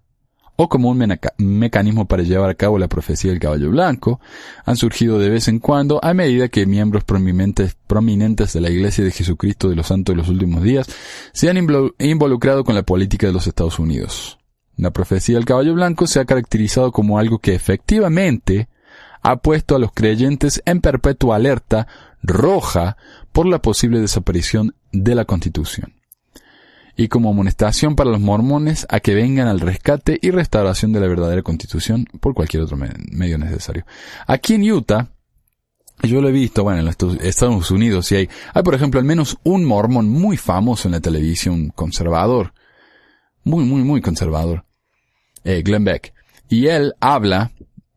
[0.62, 4.20] o como un meca- mecanismo para llevar a cabo la profecía del caballo blanco,
[4.66, 9.12] han surgido de vez en cuando a medida que miembros prominentes, de la Iglesia de
[9.12, 10.88] Jesucristo de los Santos de los Últimos Días
[11.32, 14.38] se han invol- involucrado con la política de los Estados Unidos.
[14.76, 18.68] La profecía del caballo blanco se ha caracterizado como algo que efectivamente
[19.22, 21.88] ha puesto a los creyentes en perpetua alerta
[22.22, 22.98] roja
[23.32, 25.94] por la posible desaparición de la Constitución
[27.02, 31.08] y como amonestación para los mormones a que vengan al rescate y restauración de la
[31.08, 33.86] verdadera constitución por cualquier otro me- medio necesario.
[34.28, 35.08] Aquí en Utah,
[36.04, 39.00] yo lo he visto, bueno, en los Estados- Estados Unidos sí hay, hay por ejemplo
[39.00, 42.54] al menos un mormón muy famoso en la televisión conservador,
[43.46, 44.66] muy, muy, muy conservador,
[45.46, 46.14] eh, Glenn Beck,
[46.50, 47.52] y él habla,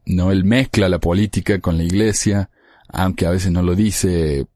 [0.07, 2.51] no, él mezcla la política con la iglesia,
[2.89, 4.47] aunque a veces no lo dice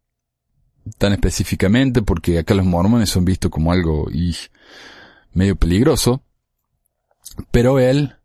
[0.99, 4.35] tan específicamente porque acá los mormones son vistos como algo y
[5.33, 6.22] medio peligroso,
[7.51, 8.16] pero él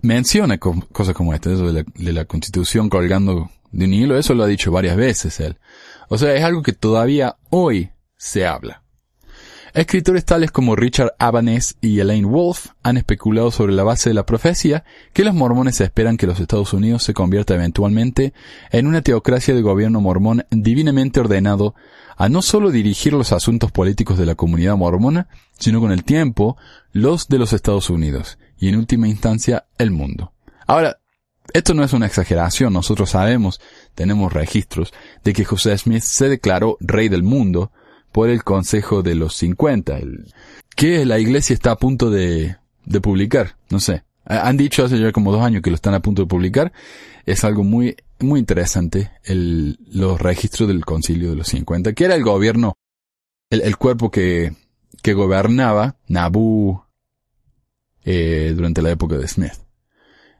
[0.00, 4.16] menciona co- cosas como esta, eso de la, de la constitución colgando de un hilo,
[4.18, 5.58] eso lo ha dicho varias veces él.
[6.08, 8.83] O sea, es algo que todavía hoy se habla.
[9.74, 14.24] Escritores tales como Richard Abanes y Elaine Wolf han especulado sobre la base de la
[14.24, 18.34] profecía que los mormones esperan que los Estados Unidos se convierta eventualmente
[18.70, 21.74] en una teocracia de gobierno mormón divinamente ordenado
[22.16, 25.26] a no solo dirigir los asuntos políticos de la comunidad mormona,
[25.58, 26.56] sino con el tiempo
[26.92, 30.34] los de los Estados Unidos y en última instancia el mundo.
[30.68, 30.98] Ahora,
[31.52, 33.60] esto no es una exageración, nosotros sabemos,
[33.96, 37.72] tenemos registros, de que José Smith se declaró rey del mundo
[38.14, 40.32] por el Consejo de los 50, el,
[40.76, 44.04] que la iglesia está a punto de, de publicar, no sé.
[44.24, 46.72] Ha- Han dicho hace ya como dos años que lo están a punto de publicar.
[47.26, 52.14] Es algo muy, muy interesante, el, los registros del Concilio de los 50, que era
[52.14, 52.74] el gobierno,
[53.50, 54.52] el, cuerpo que,
[55.02, 56.84] que gobernaba Nabú
[58.04, 59.54] eh, durante la época de Smith.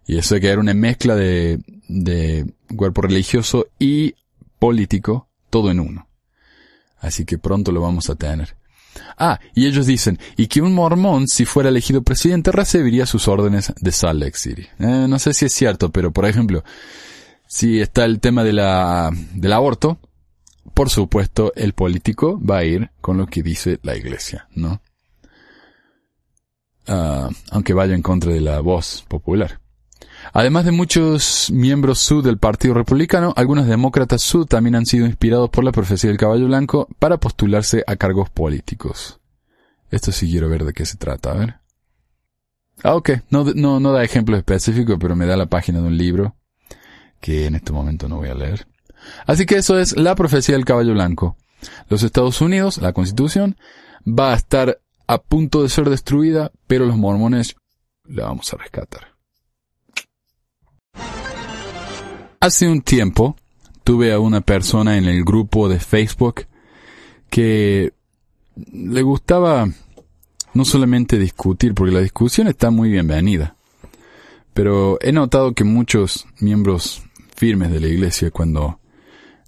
[0.06, 1.58] Y eso que era una mezcla de,
[1.88, 4.14] de cuerpo religioso y
[4.60, 6.06] político, todo en uno.
[7.04, 8.56] Así que pronto lo vamos a tener.
[9.18, 13.72] Ah, y ellos dicen, y que un mormón, si fuera elegido presidente, recibiría sus órdenes
[13.78, 14.66] de Salt Lake City.
[14.78, 16.64] Eh, no sé si es cierto, pero por ejemplo,
[17.46, 19.98] si está el tema de la, del aborto,
[20.72, 24.80] por supuesto, el político va a ir con lo que dice la iglesia, ¿no?
[26.86, 29.60] Ah, aunque vaya en contra de la voz popular.
[30.36, 35.48] Además de muchos miembros sud del Partido Republicano, algunos demócratas sud también han sido inspirados
[35.48, 39.20] por la profecía del caballo blanco para postularse a cargos políticos.
[39.92, 41.60] Esto sí quiero ver de qué se trata, a ver.
[42.82, 43.10] Ah, ok.
[43.30, 46.34] No, no, no da ejemplos específicos, pero me da la página de un libro
[47.20, 48.66] que en este momento no voy a leer.
[49.26, 51.36] Así que eso es la profecía del caballo blanco.
[51.88, 53.56] Los Estados Unidos, la Constitución,
[54.04, 57.54] va a estar a punto de ser destruida, pero los mormones
[58.02, 59.13] la vamos a rescatar.
[62.44, 63.36] Hace un tiempo
[63.84, 66.44] tuve a una persona en el grupo de Facebook
[67.30, 67.94] que
[68.70, 69.66] le gustaba
[70.52, 73.56] no solamente discutir, porque la discusión está muy bienvenida,
[74.52, 77.02] pero he notado que muchos miembros
[77.34, 78.78] firmes de la iglesia cuando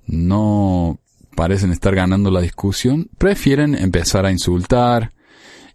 [0.06, 0.98] no
[1.34, 5.12] parecen estar ganando la discusión, prefieren empezar a insultar,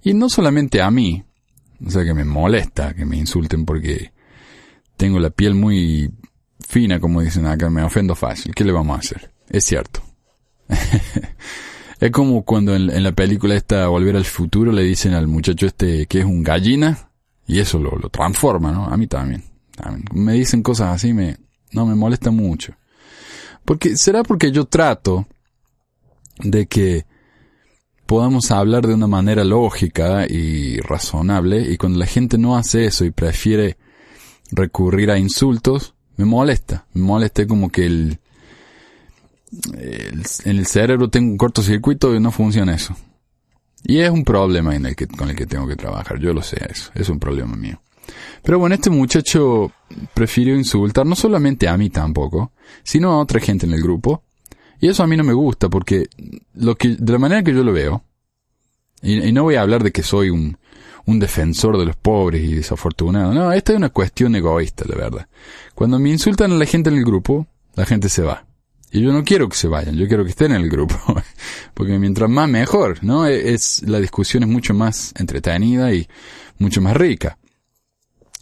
[0.02, 1.24] y no solamente a mí,
[1.86, 4.12] o sea que me molesta que me insulten porque
[4.98, 6.10] tengo la piel muy
[6.72, 8.56] fina, como dicen acá, me ofendo fácil.
[8.56, 9.30] ¿Qué le vamos a hacer?
[9.50, 10.02] Es cierto.
[12.00, 16.06] es como cuando en, la película esta Volver al Futuro le dicen al muchacho este
[16.06, 17.10] que es un gallina
[17.46, 18.86] y eso lo, lo transforma, ¿no?
[18.86, 19.44] A mí también.
[19.76, 20.06] también.
[20.14, 21.38] Me dicen cosas así, me,
[21.74, 22.74] no, me molesta mucho.
[23.66, 25.28] Porque, será porque yo trato
[26.40, 27.06] de que
[28.06, 33.04] podamos hablar de una manera lógica y razonable y cuando la gente no hace eso
[33.04, 33.78] y prefiere
[34.52, 36.86] recurrir a insultos, Me molesta.
[36.94, 38.20] Me molesta como que el,
[39.78, 42.96] el- el cerebro tengo un cortocircuito y no funciona eso.
[43.84, 46.20] Y es un problema en el que, con el que tengo que trabajar.
[46.20, 46.92] Yo lo sé, eso.
[46.94, 47.82] Es un problema mío.
[48.44, 49.72] Pero bueno, este muchacho
[50.14, 52.52] prefirió insultar no solamente a mí tampoco,
[52.84, 54.24] sino a otra gente en el grupo.
[54.80, 56.08] Y eso a mí no me gusta porque
[56.56, 58.04] lo que, de la manera que yo lo veo,
[59.04, 60.58] y no voy a hablar de que soy un,
[61.06, 63.34] un defensor de los pobres y desafortunados.
[63.36, 65.28] No, esta es una cuestión egoísta, la verdad.
[65.76, 68.46] Cuando me insultan a la gente en el grupo, la gente se va.
[68.92, 70.96] Y yo no quiero que se vayan, yo quiero que estén en el grupo.
[71.74, 73.26] Porque mientras más mejor, ¿no?
[73.26, 76.08] E- Es, la discusión es mucho más entretenida y
[76.58, 77.38] mucho más rica.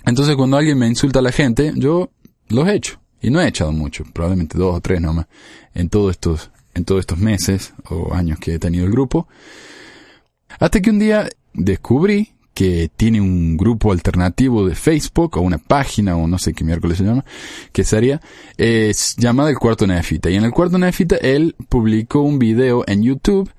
[0.06, 2.10] Entonces cuando alguien me insulta a la gente, yo
[2.48, 3.00] los echo.
[3.22, 5.28] Y no he echado mucho, probablemente dos o tres nomás,
[5.76, 9.28] en todos estos, en todos estos meses o años que he tenido el grupo.
[10.60, 16.17] Hasta que un día descubrí que tiene un grupo alternativo de Facebook o una página
[16.17, 17.24] o no sé qué miércoles se llama,
[17.72, 18.19] que sería,
[18.58, 20.30] es llamada El Cuarto Nefita.
[20.30, 23.50] Y en El Cuarto Nefita él publicó un video en YouTube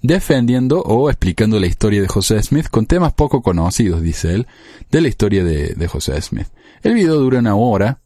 [0.00, 4.46] defendiendo o explicando la historia de José Smith con temas poco conocidos, dice él,
[4.90, 6.48] de la historia de, de José Smith.
[6.82, 8.00] El video dura una hora,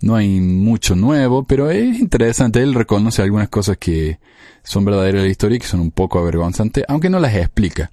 [0.00, 2.62] no hay mucho nuevo, pero es interesante.
[2.62, 4.20] Él reconoce algunas cosas que
[4.62, 7.90] son verdaderas de la historia y que son un poco avergonzantes, aunque no las explica.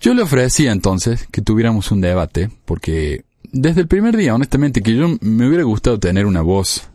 [0.00, 4.94] Yo le ofrecía entonces que tuviéramos un debate, porque desde el primer día, honestamente, que
[4.96, 6.88] yo me hubiera gustado tener una voz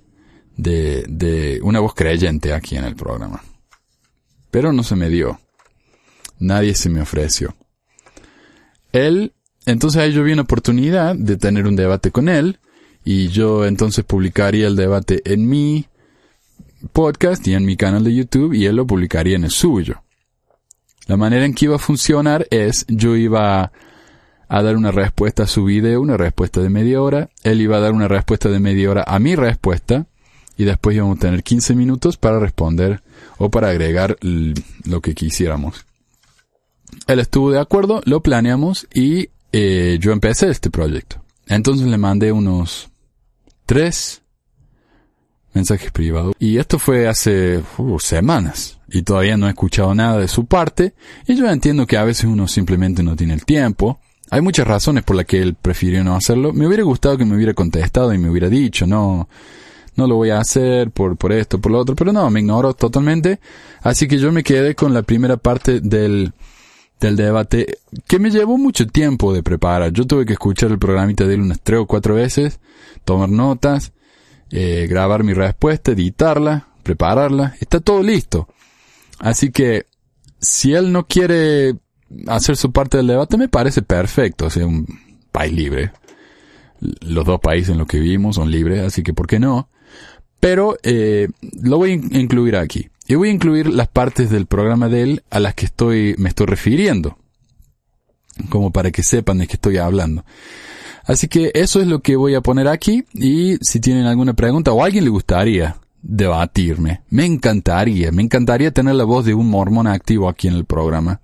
[0.58, 3.44] de, de una voz creyente aquí en el programa.
[4.50, 5.40] Pero no se me dio.
[6.40, 7.56] Nadie se me ofreció.
[8.92, 9.34] Él,
[9.68, 12.58] entonces ahí yo vi una oportunidad de tener un debate con él,
[13.04, 15.86] y yo entonces publicaría el debate en mi
[16.92, 20.02] podcast y en mi canal de YouTube, y él lo publicaría en el suyo.
[21.08, 23.72] La manera en que iba a funcionar es, yo iba
[24.48, 27.80] a dar una respuesta a su video, una respuesta de media hora, él iba a
[27.80, 30.08] dar una respuesta de media hora a mi respuesta,
[30.58, 33.02] y después íbamos a tener 15 minutos para responder
[33.38, 35.86] o para agregar lo que quisiéramos.
[37.08, 41.22] Él estuvo de acuerdo, lo planeamos y eh, yo empecé este proyecto.
[41.48, 42.90] Entonces le mandé unos
[43.66, 44.22] tres
[45.56, 46.36] mensajes privados.
[46.38, 48.78] Y esto fue hace uh, semanas.
[48.90, 50.94] Y todavía no he escuchado nada de su parte.
[51.26, 54.00] Y yo entiendo que a veces uno simplemente no tiene el tiempo.
[54.30, 56.54] Hay muchas razones por las que él prefirió no hacerlo.
[56.54, 59.30] Me hubiera gustado que me hubiera contestado y me hubiera dicho, no,
[59.96, 61.96] no lo voy a hacer por, por esto, por lo otro.
[61.96, 63.40] Pero no, me ignoró totalmente.
[63.82, 66.34] Así que yo me quedé con la primera parte del,
[67.00, 69.92] del debate que me llevó mucho tiempo de preparar.
[69.94, 72.60] Yo tuve que escuchar el programita de él unas tres o cuatro veces,
[73.06, 73.94] tomar notas,
[74.52, 77.56] eh, grabar mi respuesta, editarla, prepararla.
[77.60, 78.48] Está todo listo.
[79.20, 79.86] Así que
[80.40, 81.76] si él no quiere
[82.28, 84.46] hacer su parte del debate, me parece perfecto.
[84.46, 84.86] O sea, un
[85.32, 85.92] país libre.
[87.02, 89.70] Los dos países en los que vivimos son libres, así que ¿por qué no?
[90.40, 91.30] Pero eh,
[91.64, 92.90] lo voy a in- incluir aquí.
[93.08, 96.30] Y voy a incluir las partes del programa de él a las que estoy, me
[96.30, 97.18] estoy refiriendo.
[98.50, 100.26] Como para que sepan de qué estoy hablando.
[101.06, 103.06] Así que eso es lo que voy a poner aquí.
[103.14, 108.96] Y si tienen alguna pregunta o alguien le gustaría debatirme, me encantaría, me encantaría tener
[108.96, 111.22] la voz de un mormón activo aquí en el programa.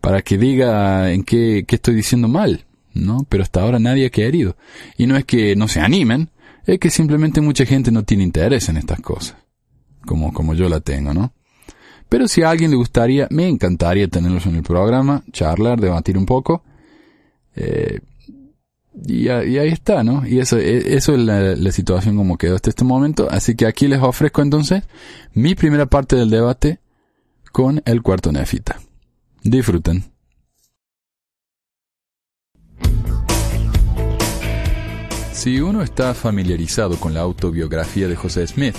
[0.00, 3.24] Para que diga en qué, qué estoy diciendo mal, ¿no?
[3.28, 4.56] Pero hasta ahora nadie ha querido.
[4.98, 6.30] Y no es que no se animen,
[6.66, 9.36] es que simplemente mucha gente no tiene interés en estas cosas.
[10.04, 11.32] Como, como yo la tengo, ¿no?
[12.08, 16.26] Pero si a alguien le gustaría, me encantaría tenerlos en el programa, charlar, debatir un
[16.26, 16.62] poco.
[17.54, 18.00] Eh,
[18.94, 20.26] y, ahí está, ¿no?
[20.26, 23.28] Y eso, e- eso es la, la situación como quedó hasta este momento.
[23.30, 24.84] Así que aquí les ofrezco entonces
[25.32, 26.80] mi primera parte del debate
[27.52, 28.80] con el cuarto nefita.
[29.42, 30.04] Disfruten.
[35.32, 38.76] Si uno está familiarizado con la autobiografía de José Smith,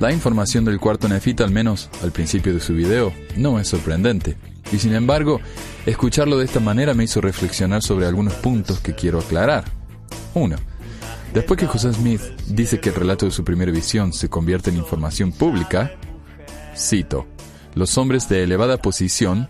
[0.00, 4.36] la información del cuarto nefita, al menos al principio de su video, no es sorprendente.
[4.72, 5.40] Y sin embargo,
[5.86, 9.64] escucharlo de esta manera me hizo reflexionar sobre algunos puntos que quiero aclarar.
[10.34, 10.56] 1.
[11.32, 14.76] Después que José Smith dice que el relato de su primera visión se convierte en
[14.76, 15.92] información pública,
[16.76, 17.26] cito,
[17.74, 19.48] los hombres de elevada posición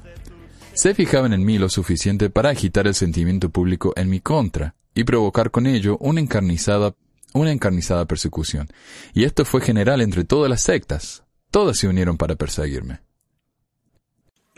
[0.74, 5.04] se fijaban en mí lo suficiente para agitar el sentimiento público en mi contra y
[5.04, 6.94] provocar con ello una encarnizada,
[7.32, 8.68] una encarnizada persecución.
[9.14, 11.24] Y esto fue general entre todas las sectas.
[11.50, 13.07] Todas se unieron para perseguirme.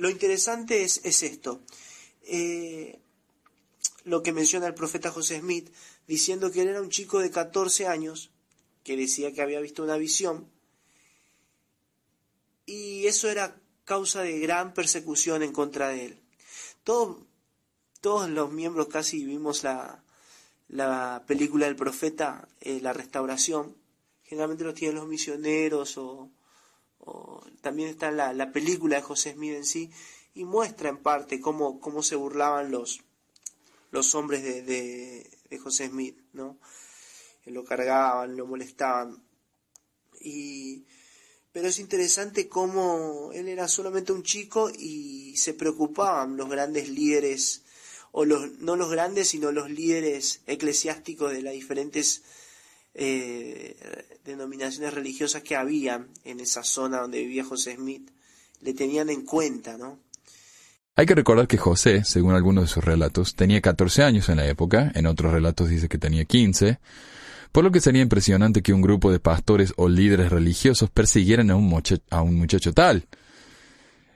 [0.00, 1.60] Lo interesante es, es esto.
[2.22, 2.98] Eh,
[4.04, 5.68] lo que menciona el profeta José Smith,
[6.06, 8.30] diciendo que él era un chico de 14 años,
[8.82, 10.50] que decía que había visto una visión,
[12.64, 16.20] y eso era causa de gran persecución en contra de él.
[16.82, 17.26] Todo-
[18.00, 20.02] todos los miembros casi vimos la,
[20.68, 23.76] la película del profeta, eh, la restauración,
[24.24, 26.30] generalmente lo tienen los misioneros o,
[27.60, 29.90] también está la, la película de José Smith en sí
[30.34, 33.00] y muestra en parte cómo, cómo se burlaban los,
[33.90, 36.58] los hombres de, de, de José Smith, ¿no?
[37.46, 39.24] Lo cargaban, lo molestaban.
[40.20, 40.84] Y,
[41.52, 47.64] pero es interesante cómo él era solamente un chico y se preocupaban los grandes líderes,
[48.12, 52.22] o los, no los grandes, sino los líderes eclesiásticos de las diferentes
[52.94, 53.76] eh,
[54.24, 58.10] denominaciones religiosas que había en esa zona donde vivía José Smith.
[58.60, 59.98] Le tenían en cuenta, ¿no?
[60.96, 64.46] Hay que recordar que José, según algunos de sus relatos, tenía 14 años en la
[64.46, 66.78] época, en otros relatos dice que tenía 15,
[67.52, 71.56] por lo que sería impresionante que un grupo de pastores o líderes religiosos persiguieran a
[71.56, 73.06] un, a un muchacho tal.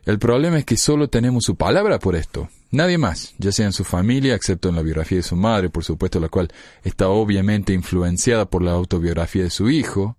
[0.05, 3.73] El problema es que solo tenemos su palabra por esto, nadie más, ya sea en
[3.73, 6.49] su familia, excepto en la biografía de su madre, por supuesto, la cual
[6.83, 10.17] está obviamente influenciada por la autobiografía de su hijo,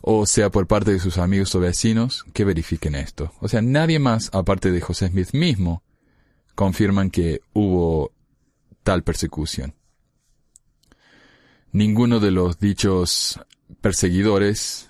[0.00, 3.32] o sea por parte de sus amigos o vecinos que verifiquen esto.
[3.40, 5.82] O sea, nadie más, aparte de José Smith mismo,
[6.54, 8.12] confirman que hubo
[8.82, 9.74] tal persecución.
[11.72, 13.38] Ninguno de los dichos
[13.80, 14.87] perseguidores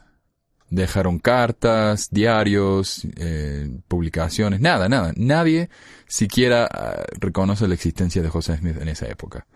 [0.71, 5.13] dejaron cartas, diarios, eh, publicaciones, nada, nada.
[5.17, 5.71] Nadie
[6.07, 9.47] siquiera ah, reconoce la existencia de José Smith en esa época.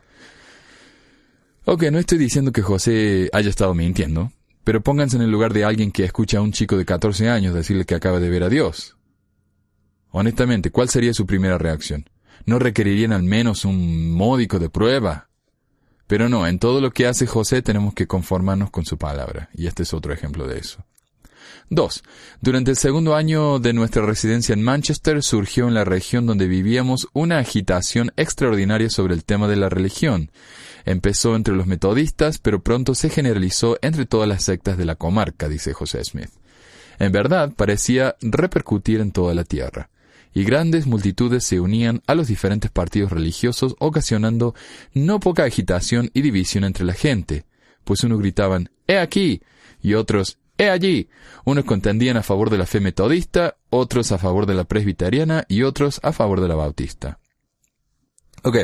[1.64, 4.32] Ok, no estoy diciendo que José haya estado mintiendo,
[4.64, 7.54] pero pónganse en el lugar de alguien que escucha a un chico de 14 años
[7.54, 8.96] decirle que acaba de ver a Dios.
[10.10, 12.08] Honestamente, ¿cuál sería su primera reacción?
[12.44, 15.28] ¿No requerirían al menos un módico de prueba?
[16.06, 19.66] Pero no, en todo lo que hace José tenemos que conformarnos con su palabra, y
[19.66, 20.84] este es otro ejemplo de eso.
[21.70, 22.02] 2.
[22.40, 27.08] Durante el segundo año de nuestra residencia en Manchester surgió en la región donde vivíamos
[27.12, 30.30] una agitación extraordinaria sobre el tema de la religión.
[30.84, 35.48] Empezó entre los metodistas, pero pronto se generalizó entre todas las sectas de la comarca,
[35.48, 36.30] dice José Smith.
[36.98, 39.90] En verdad, parecía repercutir en toda la tierra,
[40.34, 44.54] y grandes multitudes se unían a los diferentes partidos religiosos, ocasionando
[44.92, 47.44] no poca agitación y división entre la gente,
[47.84, 49.42] pues unos gritaban ¡He aquí!
[49.82, 51.08] y otros ¡He allí!
[51.44, 55.64] Unos contendían a favor de la fe metodista, otros a favor de la presbiteriana y
[55.64, 57.18] otros a favor de la bautista.
[58.44, 58.56] Ok,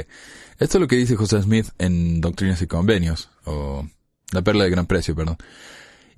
[0.60, 3.84] esto es lo que dice José Smith en Doctrinas y Convenios, o
[4.30, 5.38] La Perla de Gran Precio, perdón.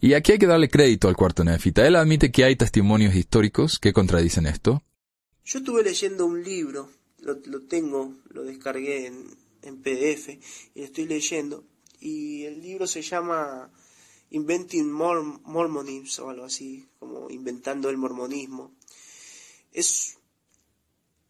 [0.03, 1.87] Y aquí hay que darle crédito al cuarto nefita.
[1.87, 4.83] Él admite que hay testimonios históricos que contradicen esto.
[5.47, 6.91] Yo estuve leyendo un libro,
[7.23, 10.29] lo, tengo, lo descargué en, en PDF
[10.75, 11.65] y lo estoy leyendo.
[12.01, 13.71] Y el libro se llama
[14.31, 18.73] Inventing Mor- Mormonism o algo así, como inventando el mormonismo.
[19.73, 20.19] Es,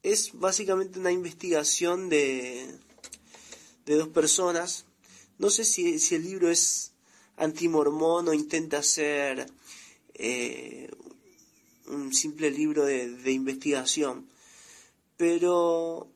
[0.03, 2.79] es básicamente una investigación de,
[3.87, 4.85] de dos personas.
[5.39, 6.93] No sé si, si el libro es
[7.37, 9.51] antimormón o intenta ser
[10.15, 10.91] eh,
[11.87, 14.29] un simple libro de, de investigación.
[15.17, 16.09] Pero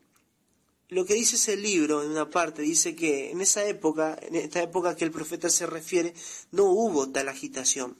[0.89, 4.61] lo que dice ese libro, en una parte, dice que en esa época, en esta
[4.61, 6.13] época que el profeta se refiere,
[6.51, 7.97] no hubo tal agitación.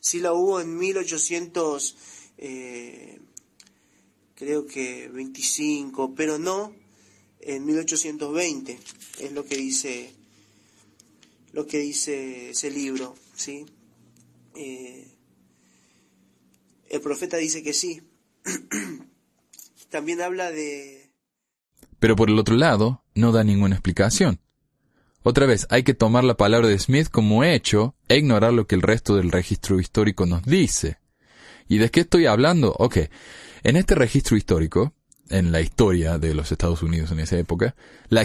[0.00, 1.96] Sí la hubo en 1800,
[2.38, 3.20] eh,
[4.34, 6.74] creo que 25, pero no
[7.40, 8.78] en 1820,
[9.18, 10.14] es lo que dice,
[11.52, 13.66] lo que dice ese libro, ¿sí?
[14.54, 15.06] Eh,
[16.90, 18.02] el profeta dice que sí.
[19.90, 20.99] También habla de...
[22.00, 24.40] Pero por el otro lado, no da ninguna explicación.
[25.22, 28.74] Otra vez, hay que tomar la palabra de Smith como hecho e ignorar lo que
[28.74, 30.98] el resto del registro histórico nos dice.
[31.68, 32.74] ¿Y de qué estoy hablando?
[32.78, 32.96] Ok,
[33.62, 34.94] en este registro histórico,
[35.28, 37.76] en la historia de los Estados Unidos en esa época,
[38.08, 38.22] la,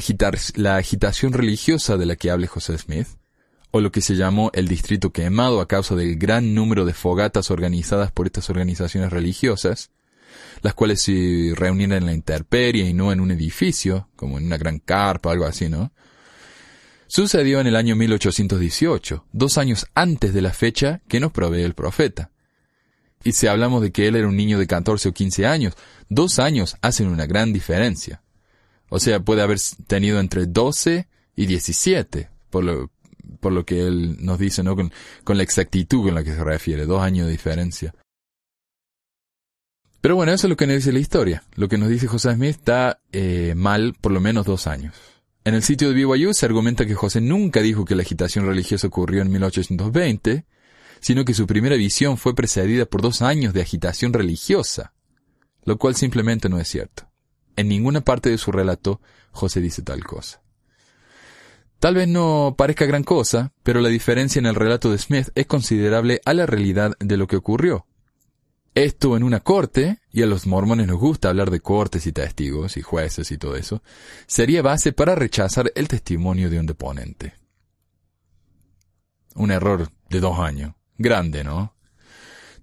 [0.78, 3.07] agitación religiosa de la que habla José Smith,
[3.71, 7.51] o lo que se llamó el distrito quemado a causa del gran número de fogatas
[7.51, 9.91] organizadas por estas organizaciones religiosas,
[10.62, 14.58] las cuales se reunían en la intemperie y no en un edificio, como en una
[14.58, 15.91] gran carpa o algo así, ¿no?
[17.08, 21.76] Sucedió en el año 1818, dos años antes de la fecha que nos provee el
[21.76, 22.32] profeta.
[23.24, 25.74] Y si hablamos de que él era un niño de 14 o 15 años,
[26.10, 28.22] dos años hacen una gran diferencia.
[28.89, 34.64] O sea, puede haber tenido entre 12 y 17, por lo, que él nos dice,
[34.64, 34.76] ¿no?
[34.76, 37.93] Con la exactitud con la que se refiere, dos años de diferencia.
[40.06, 41.41] Pero bueno, eso es lo que nos dice la historia.
[41.56, 44.93] Lo que nos dice José Smith está eh, mal por lo menos dos años.
[45.43, 48.86] En el sitio de BYU se argumenta que José nunca dijo que la agitación religiosa
[48.86, 50.45] ocurrió en 1820,
[50.99, 54.93] sino que su primera visión fue precedida por dos años de agitación religiosa,
[55.64, 57.10] lo cual simplemente no es cierto.
[57.56, 59.01] En ninguna parte de su relato
[59.32, 60.39] José dice tal cosa.
[61.80, 65.47] Tal vez no parezca gran cosa, pero la diferencia en el relato de Smith es
[65.47, 67.88] considerable a la realidad de lo que ocurrió.
[68.76, 72.76] Esto en una corte, y a los mormones nos gusta hablar de cortes y testigos
[72.76, 73.82] y jueces y todo eso,
[74.28, 77.36] sería base para rechazar el testimonio de un deponente.
[79.36, 80.73] Un error de dos años.
[80.97, 81.73] Grande, ¿no?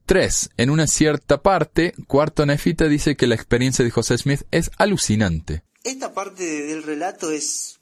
[0.06, 0.50] 3.
[0.56, 5.64] En una cierta parte, Cuarto Nefita dice que la experiencia de José Smith es alucinante.
[5.84, 7.78] Esta parte de- del relato es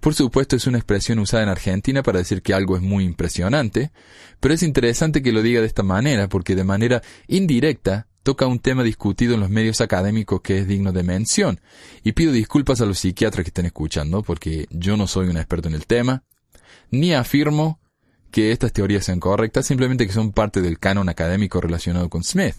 [0.00, 3.90] Por supuesto es una expresión usada en Argentina para decir que algo es muy impresionante,
[4.40, 8.60] pero es interesante que lo diga de esta manera porque de manera indirecta toca un
[8.60, 11.60] tema discutido en los medios académicos que es digno de mención.
[12.02, 15.68] Y pido disculpas a los psiquiatras que estén escuchando porque yo no soy un experto
[15.68, 16.22] en el tema,
[16.90, 17.80] ni afirmo
[18.30, 22.54] que estas teorías sean correctas, simplemente que son parte del canon académico relacionado con Smith.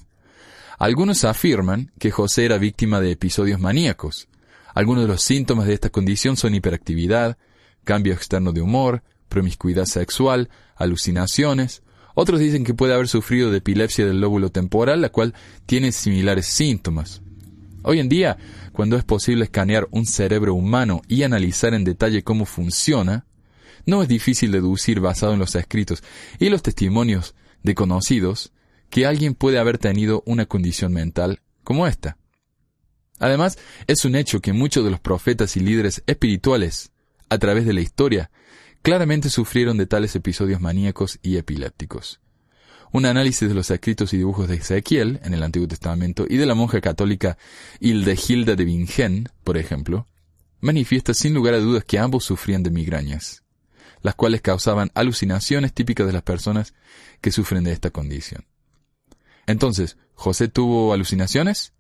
[0.78, 4.28] Algunos afirman que José era víctima de episodios maníacos.
[4.74, 7.38] Algunos de los síntomas de esta condición son hiperactividad,
[7.84, 11.84] cambio externo de humor, promiscuidad sexual, alucinaciones.
[12.16, 15.34] Otros dicen que puede haber sufrido de epilepsia del lóbulo temporal, la cual
[15.66, 17.22] tiene similares síntomas.
[17.84, 18.38] Hoy en día,
[18.72, 23.26] cuando es posible escanear un cerebro humano y analizar en detalle cómo funciona,
[23.86, 26.04] no es difícil deducir basado en los escritos
[26.40, 28.54] y los testimonios de conocidos
[28.90, 32.18] que alguien puede haber tenido una condición mental como esta.
[33.24, 33.58] Además,
[33.88, 36.92] es un hecho que muchos de los profetas y líderes espirituales,
[37.30, 38.30] a través de la historia,
[38.82, 42.20] claramente sufrieron de tales episodios maníacos y epilépticos.
[42.92, 46.46] Un análisis de los escritos y dibujos de Ezequiel en el Antiguo Testamento y de
[46.46, 47.38] la monja católica
[47.80, 50.06] Hildegilda de Bingen, por ejemplo,
[50.60, 53.46] manifiesta sin lugar a dudas que ambos sufrían de migrañas,
[54.02, 56.74] las cuales causaban alucinaciones típicas de las personas
[57.22, 58.44] que sufren de esta condición.
[59.48, 61.72] Entonces, ¿José tuvo alucinaciones?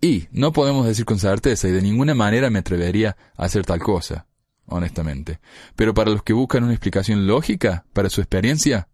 [0.00, 3.80] Y no podemos decir con certeza y de ninguna manera me atrevería a hacer tal
[3.80, 4.26] cosa,
[4.66, 5.40] honestamente.
[5.74, 8.88] Pero para los que buscan una explicación lógica para su experiencia,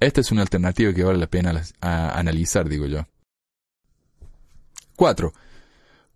[0.00, 3.06] esta es una alternativa que vale la pena analizar, digo yo.
[4.96, 5.32] 4.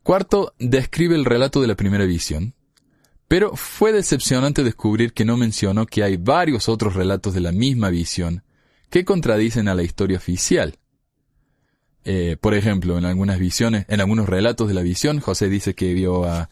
[0.02, 2.54] Cuarto, describe el relato de la primera visión,
[3.28, 7.88] pero fue decepcionante descubrir que no mencionó que hay varios otros relatos de la misma
[7.90, 8.42] visión
[8.90, 10.76] que contradicen a la historia oficial.
[12.04, 15.94] Eh, por ejemplo, en algunas visiones, en algunos relatos de la visión, José dice que
[15.94, 16.50] vio a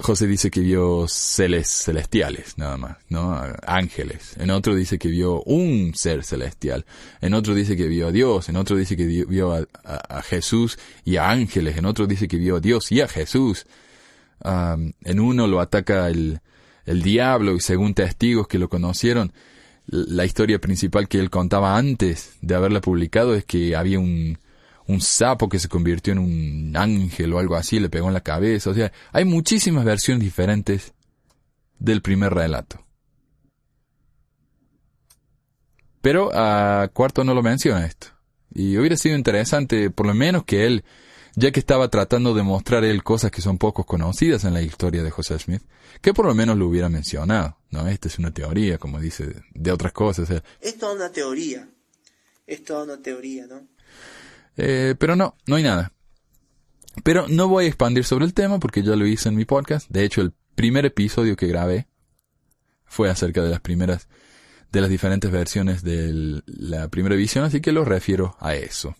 [0.00, 3.36] José dice que vio celestiales, nada más, ¿no?
[3.66, 4.36] Ángeles.
[4.38, 6.86] En otro dice que vio un ser celestial.
[7.20, 8.48] En otro dice que vio a Dios.
[8.48, 11.76] En otro dice que vi- vio a, a- Jesús y a ángeles.
[11.78, 13.66] En otro dice que vio a Dios y a Jesús.
[14.40, 16.38] Am, en uno lo ataca el,
[16.86, 19.32] el diablo y según testigos que lo conocieron,
[19.90, 24.38] la historia principal que él contaba antes de haberla publicado es que había un,
[24.86, 28.22] un sapo que se convirtió en un ángel o algo así, le pegó en la
[28.22, 28.70] cabeza.
[28.70, 30.92] O sea, hay muchísimas versiones diferentes
[31.78, 32.84] del primer relato.
[36.00, 38.08] Pero a Cuarto no lo menciona esto.
[38.54, 40.84] Y hubiera sido interesante, por lo menos que él,
[41.38, 45.04] ya que estaba tratando de mostrar él cosas que son pocos conocidas en la historia
[45.04, 45.62] de José Smith,
[46.00, 47.58] que por lo menos lo hubiera mencionado.
[47.70, 50.28] No, esta es una teoría, como dice, de otras cosas.
[50.30, 50.42] eh.
[50.60, 51.68] Es toda una teoría.
[52.44, 53.68] Es toda una teoría, ¿no?
[54.56, 55.92] Eh, pero no, no hay nada.
[57.04, 59.88] Pero no voy a expandir sobre el tema porque ya lo hice en mi podcast.
[59.90, 61.86] De hecho, el primer episodio que grabé
[62.84, 64.08] fue acerca de las primeras,
[64.72, 68.96] de las diferentes versiones de la primera visión, así que lo refiero a eso.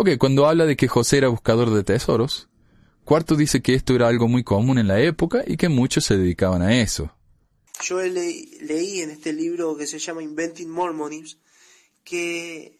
[0.00, 2.48] Ok, cuando habla de que José era buscador de tesoros,
[3.04, 6.16] Cuarto dice que esto era algo muy común en la época y que muchos se
[6.16, 7.12] dedicaban a eso.
[7.82, 11.38] Yo le- leí en este libro que se llama Inventing Mormonism
[12.04, 12.78] que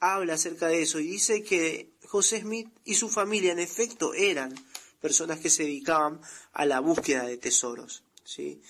[0.00, 4.52] habla acerca de eso y dice que José Smith y su familia en efecto eran
[5.00, 6.20] personas que se dedicaban
[6.52, 8.60] a la búsqueda de tesoros, ¿sí?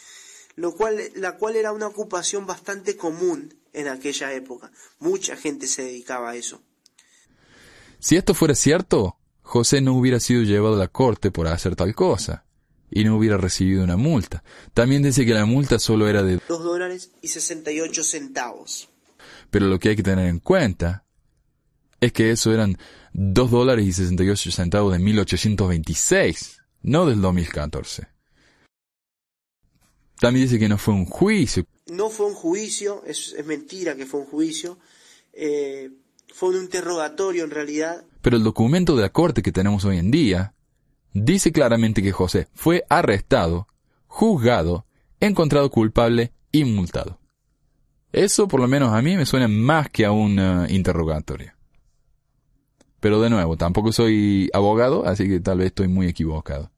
[0.56, 4.70] Lo cual, la cual era una ocupación bastante común en aquella época.
[4.98, 6.60] Mucha gente se dedicaba a eso.
[8.04, 11.94] Si esto fuera cierto, José no hubiera sido llevado a la corte por hacer tal
[11.94, 12.44] cosa,
[12.90, 14.44] y no hubiera recibido una multa.
[14.74, 16.38] También dice que la multa solo era de...
[16.46, 18.90] Dos dólares y 68 centavos.
[19.50, 21.06] Pero lo que hay que tener en cuenta
[21.98, 22.76] es que eso eran
[23.14, 28.06] 2 dólares y 68 centavos de 1826, no del 2014.
[30.20, 34.04] También dice que no fue un juicio, No fue un juicio, es, es mentira que
[34.04, 34.78] fue un juicio.
[35.32, 35.90] eh,
[36.34, 38.04] fue un interrogatorio en realidad.
[38.20, 40.52] pero el documento de la corte que tenemos hoy en día
[41.12, 43.68] dice claramente que José fue arrestado,
[44.08, 44.84] juzgado,
[45.20, 47.20] encontrado culpable y multado.
[48.10, 51.52] Eso por lo menos a mí me suena más que a un eh, interrogatorio.
[52.98, 56.72] Pero de nuevo, tampoco soy abogado, así que tal vez estoy muy equivocado.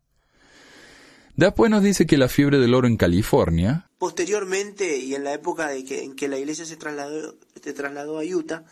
[1.34, 5.68] Después nos dice que la fiebre del oro en California, Posteriormente, y en la época
[5.68, 8.64] de que, en que la iglesia se trasladó, se trasladó a Utah,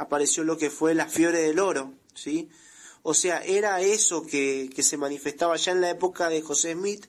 [0.00, 2.48] apareció lo que fue la fiebre del oro, ¿sí?
[3.02, 7.06] O sea, era eso que, que se manifestaba ya en la época de José Smith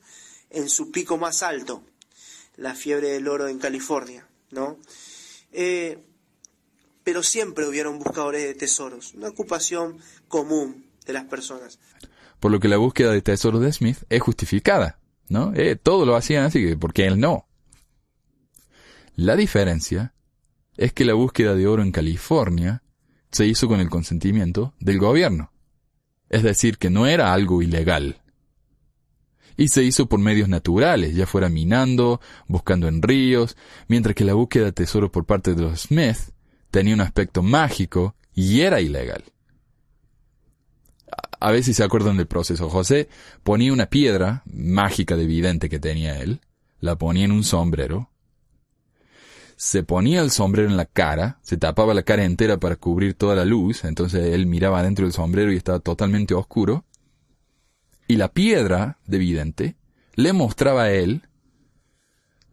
[0.50, 1.84] en su pico más alto,
[2.58, 4.78] la fiebre del oro en California, ¿no?
[5.54, 6.04] Eh,
[7.06, 11.80] pero siempre hubieron buscadores de tesoros, una ocupación común de las personas.
[12.42, 15.54] por lo que la búsqueda de tesoros de Smith es justificada, ¿no?
[15.56, 17.48] Eh, todo lo hacían así, que porque él no.
[19.16, 20.14] La diferencia
[20.78, 22.84] es que la búsqueda de oro en California
[23.32, 25.52] se hizo con el consentimiento del gobierno.
[26.30, 28.22] Es decir, que no era algo ilegal.
[29.58, 33.58] Y se hizo por medios naturales, ya fuera minando, buscando en ríos,
[33.88, 36.18] mientras que la búsqueda de tesoros por parte de los Smith
[36.72, 39.24] tenía un aspecto mágico y era ilegal.
[41.12, 42.70] A a ver si se acuerdan del proceso.
[42.70, 43.10] José
[43.44, 46.40] ponía una piedra mágica de vidente que tenía él,
[46.80, 48.11] la ponía en un sombrero,
[49.64, 53.36] se ponía el sombrero en la cara, se tapaba la cara entera para cubrir toda
[53.36, 56.84] la luz, entonces él miraba dentro del sombrero y estaba totalmente oscuro,
[58.08, 59.76] y la piedra de vidente
[60.16, 61.28] le mostraba a él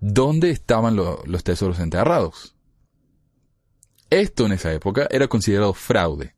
[0.00, 2.54] dónde estaban lo- los tesoros enterrados.
[4.10, 6.34] Esto en esa época era considerado fraude,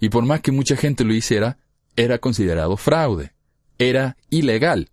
[0.00, 1.56] y por más que mucha gente lo hiciera,
[1.96, 3.32] era considerado fraude,
[3.78, 4.90] era ilegal.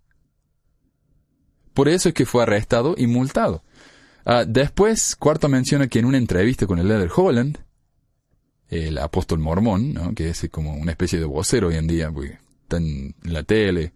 [1.74, 3.62] Por eso es que fue arrestado y multado.
[4.26, 7.58] Ah, después, Cuarto menciona que en una entrevista con el Leather Holland,
[8.70, 10.14] el apóstol mormón, ¿no?
[10.14, 13.94] que es como una especie de vocero hoy en día, porque está en la tele.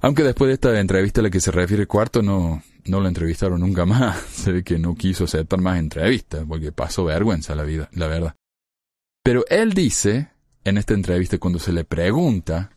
[0.00, 3.60] Aunque después de esta entrevista a la que se refiere Cuarto, no, no lo entrevistaron
[3.60, 4.20] nunca más.
[4.32, 8.34] Se ve que no quiso aceptar más entrevistas, porque pasó vergüenza la vida, la verdad.
[9.24, 10.30] Pero él dice,
[10.64, 12.70] en esta entrevista, cuando se le pregunta,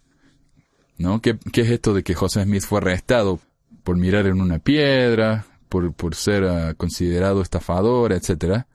[0.97, 1.21] ¿no?
[1.21, 3.39] ¿Qué, qué es esto de que José Smith fue arrestado
[3.83, 8.67] por mirar en una piedra, por, por ser ah, considerado estafador, etcétera?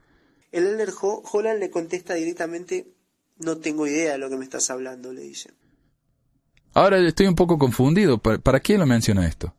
[0.51, 2.89] El elder Ho- Holland le contesta directamente,
[3.37, 5.51] no tengo idea de lo que me estás hablando, le dice.
[6.73, 8.17] Ahora estoy un poco confundido.
[8.19, 9.55] ¿Para, para qué lo menciona esto?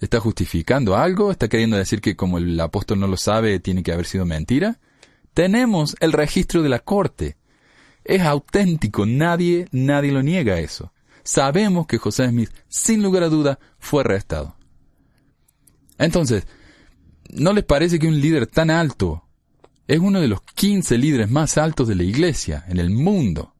[0.00, 1.30] ¿Está justificando algo?
[1.30, 4.78] ¿Está queriendo decir que como el apóstol no lo sabe, tiene que haber sido mentira?
[5.32, 7.36] Tenemos el registro de la corte.
[8.04, 10.92] Es auténtico, nadie, nadie lo niega eso.
[11.22, 14.56] Sabemos que José Smith, sin lugar a duda, fue arrestado.
[16.00, 16.46] Entonces,
[17.28, 19.28] ¿no les parece que un líder tan alto
[19.86, 23.54] es uno de los 15 líderes más altos de la iglesia en el mundo?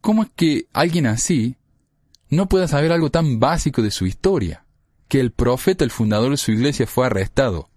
[0.00, 1.56] ¿Cómo es que alguien así
[2.30, 4.64] no pueda saber algo tan básico de su historia?
[5.08, 7.68] Que el profeta, el fundador de su iglesia, fue arrestado.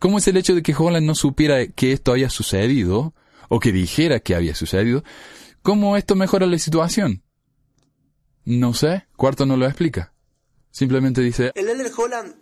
[0.00, 3.14] ¿Cómo es el hecho de que Holland no supiera que esto había sucedido,
[3.48, 5.04] o que dijera que había sucedido?
[5.62, 7.22] ¿Cómo esto mejora la situación?
[8.44, 10.12] No sé, Cuarto no lo explica.
[10.70, 11.52] Simplemente dice,
[11.96, 12.34] Holland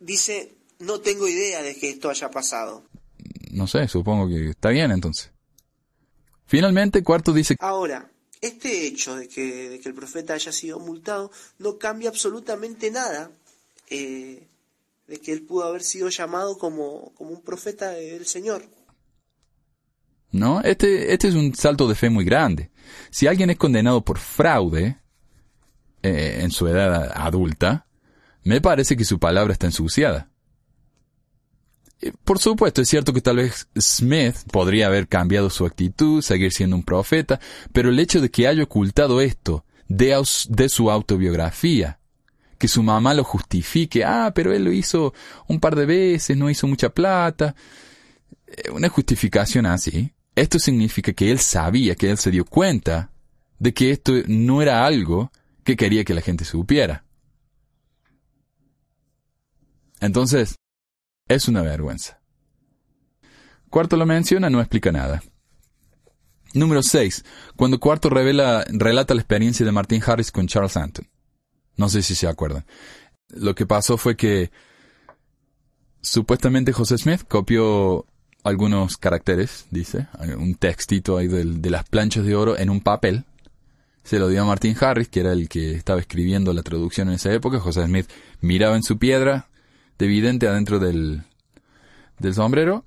[0.00, 2.84] dice, no tengo idea de que esto haya pasado.
[3.50, 5.30] no sé, supongo que está bien entonces.
[6.46, 8.10] Finalmente, Cuarto dice, Ahora,
[8.40, 13.30] este hecho de que, de que el profeta haya sido multado no cambia absolutamente nada
[13.88, 14.48] eh,
[15.06, 18.64] de que él pudo haber sido llamado como, como un profeta del Señor.
[20.32, 20.60] ¿no?
[20.62, 22.70] Este, este es un salto de fe muy grande.
[23.10, 24.98] Si alguien es condenado por fraude
[26.02, 27.86] eh, en su edad adulta,
[28.44, 30.28] me parece que su palabra está ensuciada.
[32.24, 36.74] Por supuesto, es cierto que tal vez Smith podría haber cambiado su actitud, seguir siendo
[36.74, 37.38] un profeta,
[37.72, 42.00] pero el hecho de que haya ocultado esto de, de su autobiografía,
[42.58, 45.14] que su mamá lo justifique, ah, pero él lo hizo
[45.46, 47.54] un par de veces, no hizo mucha plata,
[48.48, 53.12] eh, una justificación así, esto significa que él sabía, que él se dio cuenta
[53.58, 55.30] de que esto no era algo
[55.62, 57.04] que quería que la gente supiera.
[60.02, 60.56] Entonces,
[61.28, 62.20] es una vergüenza.
[63.70, 65.22] Cuarto lo menciona, no explica nada.
[66.54, 67.24] Número 6.
[67.56, 71.08] Cuando Cuarto revela, relata la experiencia de Martin Harris con Charles Anton.
[71.76, 72.66] No sé si se acuerdan.
[73.28, 74.50] Lo que pasó fue que
[76.00, 78.04] supuestamente José Smith copió
[78.44, 83.24] algunos caracteres, dice, un textito ahí del- de las planchas de oro en un papel.
[84.02, 87.14] Se lo dio a Martin Harris, que era el que estaba escribiendo la traducción en
[87.14, 87.60] esa época.
[87.60, 89.48] José Smith miraba en su piedra
[89.98, 91.22] de vidente adentro del,
[92.18, 92.84] del sombrero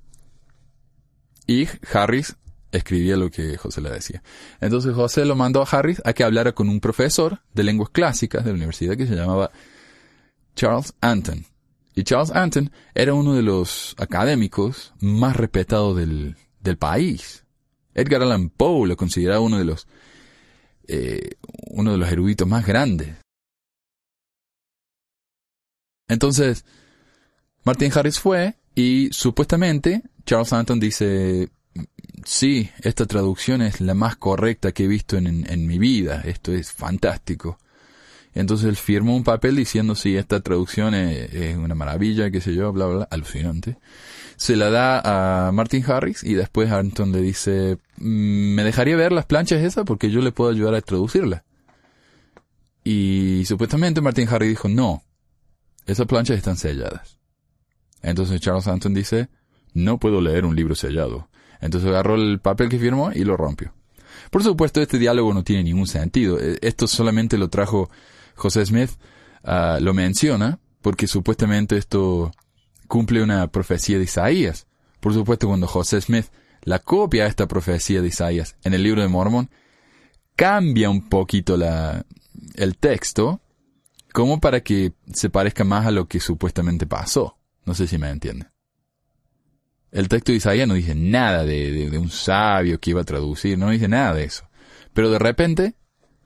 [1.46, 2.36] y Harris
[2.72, 4.22] escribía lo que José le decía.
[4.60, 8.44] Entonces José lo mandó a Harris a que hablara con un profesor de lenguas clásicas
[8.44, 9.50] de la universidad que se llamaba
[10.54, 11.44] Charles Anton.
[11.94, 17.44] Y Charles Anton era uno de los académicos más respetados del, del país.
[17.94, 19.86] Edgar Allan Poe lo consideraba uno de los
[20.88, 21.36] eh,
[21.70, 23.16] uno de los eruditos más grandes.
[26.08, 26.64] Entonces,
[27.66, 31.48] Martin Harris fue y supuestamente Charles Anton dice,
[32.24, 36.52] sí, esta traducción es la más correcta que he visto en, en- mi vida, esto
[36.52, 37.58] es fantástico.
[38.34, 42.54] Entonces él firmó un papel diciendo, sí, esta traducción es, es una maravilla, qué sé
[42.54, 43.78] yo, bla, bla, bla, alucinante.
[44.36, 49.10] Se la da a Martin Harris y después Anton le dice, "Mm, ¿me dejaría ver
[49.10, 49.84] las planchas esas?
[49.86, 51.42] Porque yo le puedo ayudar a traducirla.
[52.84, 55.02] Y supuestamente Martin Harris dijo, no,
[55.86, 57.15] esas planchas están selladas.
[58.02, 59.28] Entonces Charles Anton dice,
[59.74, 61.28] no puedo leer un libro sellado.
[61.60, 63.72] Entonces agarró el papel que firmó y lo rompió.
[64.30, 66.38] Por supuesto, este diálogo no tiene ningún sentido.
[66.40, 67.90] Eh, Esto solamente lo trajo
[68.34, 68.90] José Smith,
[69.44, 72.32] ah, lo menciona, porque supuestamente esto
[72.88, 74.66] cumple una profecía de Isaías.
[75.00, 76.26] Por supuesto, cuando José Smith
[76.62, 79.50] la copia esta profecía de Isaías en el libro de Mormón,
[80.34, 82.04] cambia un poquito la,
[82.54, 83.40] el texto
[84.12, 87.35] como para que se parezca más a lo que supuestamente pasó.
[87.66, 88.48] No sé si me entienden.
[89.90, 93.70] El texto de Isaías no dice nada de, un sabio que iba a traducir, no
[93.70, 94.48] dice nada de eso.
[94.92, 95.74] Pero de repente,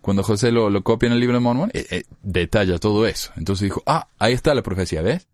[0.00, 3.32] cuando José lo, copia en el libro de Mormón, eh, eh, detalla todo eso.
[3.36, 5.28] Entonces dijo, ah, ahí está la profecía, ¿ves?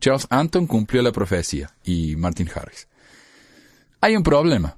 [0.00, 2.88] Charles Anton cumplió la profecía y Martin Harris.
[4.00, 4.76] Hay un problema.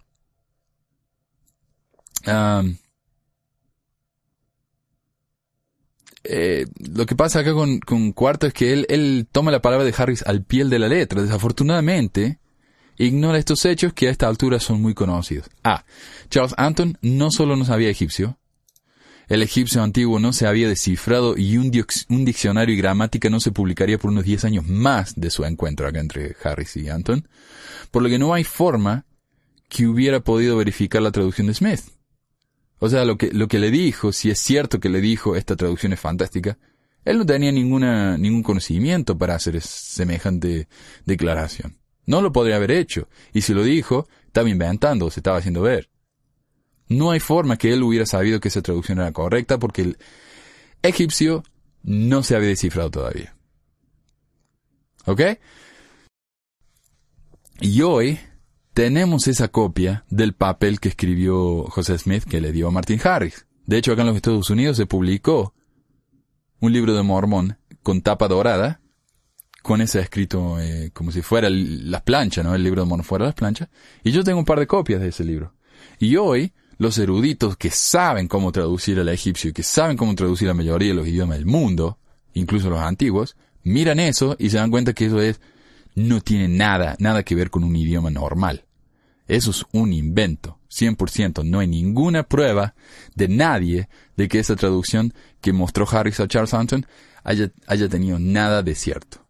[6.24, 9.84] Eh, lo que pasa acá con, con Cuarto es que él, él toma la palabra
[9.84, 11.22] de Harris al pie de la letra.
[11.22, 12.38] Desafortunadamente,
[12.96, 15.48] ignora estos hechos que a esta altura son muy conocidos.
[15.64, 15.84] Ah,
[16.28, 18.38] Charles Anton no solo no sabía egipcio,
[19.30, 21.70] el egipcio antiguo no se había descifrado y un,
[22.08, 25.86] un diccionario y gramática no se publicaría por unos 10 años más de su encuentro
[25.86, 27.28] acá entre Harris y Anton,
[27.92, 29.06] por lo que no hay forma
[29.68, 31.80] que hubiera podido verificar la traducción de Smith.
[32.80, 35.54] O sea, lo que, lo que le dijo, si es cierto que le dijo esta
[35.54, 36.58] traducción es fantástica,
[37.04, 40.66] él no tenía ninguna, ningún conocimiento para hacer semejante
[41.04, 41.78] declaración.
[42.06, 45.90] No lo podría haber hecho, y si lo dijo, estaba inventando, se estaba haciendo ver.
[46.88, 49.98] No hay forma que él hubiera sabido que esa traducción era correcta porque el
[50.82, 51.44] egipcio
[51.82, 53.36] no se había descifrado todavía.
[55.04, 55.20] ¿Ok?
[57.60, 58.18] Y hoy
[58.74, 63.46] tenemos esa copia del papel que escribió José Smith que le dio a Martin Harris.
[63.66, 65.54] De hecho, acá en los Estados Unidos se publicó
[66.60, 68.80] un libro de Mormón con tapa dorada,
[69.62, 72.54] con ese escrito eh, como si fuera las planchas, ¿no?
[72.54, 73.68] El libro de Mormón fuera las planchas.
[74.04, 75.54] Y yo tengo un par de copias de ese libro.
[75.98, 80.48] Y hoy, los eruditos que saben cómo traducir al egipcio y que saben cómo traducir
[80.48, 81.98] la mayoría de los idiomas del mundo,
[82.32, 85.40] incluso los antiguos, miran eso y se dan cuenta que eso es,
[85.94, 88.64] no tiene nada, nada que ver con un idioma normal.
[89.26, 91.44] Eso es un invento, 100%.
[91.44, 92.74] No hay ninguna prueba
[93.14, 96.86] de nadie de que esa traducción que mostró Harris a Charles Anton
[97.22, 99.24] haya, haya tenido nada de cierto.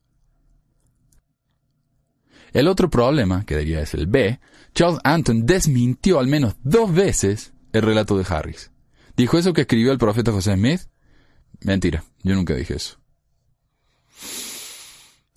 [2.52, 4.40] El otro problema, que diría es el B,
[4.74, 8.70] Charles Anton desmintió al menos dos veces el relato de Harris.
[9.16, 10.82] ¿Dijo eso que escribió el profeta José Smith?
[11.61, 12.98] Mentira, yo nunca dije eso.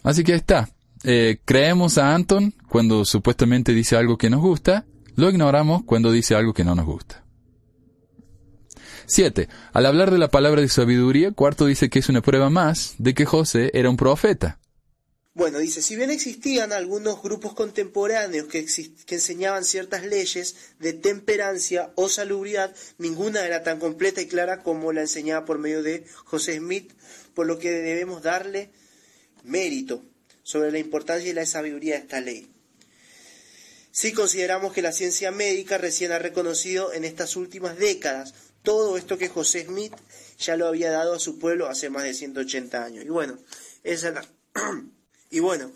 [0.03, 0.69] Así que ahí está.
[1.03, 4.85] Eh, creemos a Anton cuando supuestamente dice algo que nos gusta,
[5.15, 7.23] lo ignoramos cuando dice algo que no nos gusta.
[9.05, 9.49] 7.
[9.73, 13.13] Al hablar de la palabra de sabiduría, Cuarto dice que es una prueba más de
[13.13, 14.59] que José era un profeta.
[15.35, 18.65] Bueno, dice, si bien existían algunos grupos contemporáneos que,
[19.05, 24.93] que enseñaban ciertas leyes de temperancia o salubridad, ninguna era tan completa y clara como
[24.93, 26.93] la enseñada por medio de José Smith,
[27.33, 28.69] por lo que debemos darle
[29.43, 30.03] mérito
[30.43, 32.49] sobre la importancia y la sabiduría de esta ley.
[33.91, 38.33] Si consideramos que la ciencia médica recién ha reconocido en estas últimas décadas
[38.63, 39.93] todo esto que José Smith
[40.39, 43.05] ya lo había dado a su pueblo hace más de 180 años.
[43.05, 43.37] Y bueno,
[43.83, 44.25] esa es la,
[45.29, 45.71] y bueno,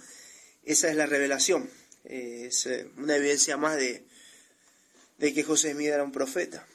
[0.64, 1.70] esa es la revelación.
[2.06, 4.04] Eh, es eh, una evidencia más de,
[5.18, 6.66] de que José Smith era un profeta.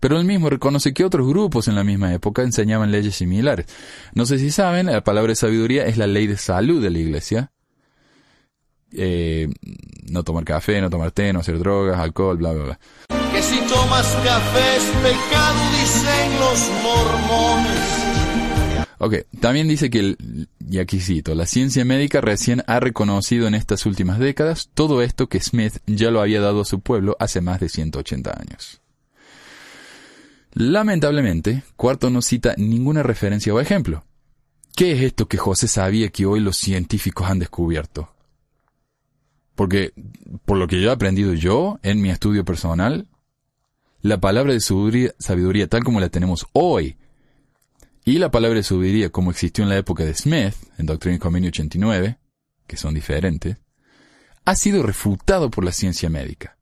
[0.00, 3.66] Pero él mismo reconoce que otros grupos en la misma época enseñaban leyes similares.
[4.14, 6.98] No sé si saben, la palabra de sabiduría es la ley de salud de la
[6.98, 7.50] iglesia.
[8.92, 9.48] Eh,
[10.10, 12.78] no tomar café, no tomar té, no hacer drogas, alcohol, bla, bla, bla.
[13.32, 17.98] que si tomas café es pecado, dicen los mormones.
[19.00, 23.54] Ok, también dice que, el- y aquí cito, la ciencia médica recién ha reconocido en
[23.54, 27.40] estas últimas décadas todo esto que Smith ya lo había dado a su pueblo hace
[27.40, 28.80] más de 180 años.
[30.54, 34.04] Lamentablemente, Cuarto no cita ninguna referencia o ejemplo.
[34.74, 38.14] ¿Qué es esto que José sabía que hoy los científicos han descubierto?
[39.54, 39.92] Porque,
[40.44, 43.08] por lo que yo he aprendido yo en mi estudio personal,
[44.00, 46.96] la palabra de sabiduría, sabiduría tal como la tenemos hoy
[48.04, 51.18] y la palabra de sabiduría como existió en la época de Smith, en Doctrina y
[51.18, 52.18] Convenio 89,
[52.66, 53.56] que son diferentes,
[54.44, 56.57] ha sido refutado por la ciencia médica.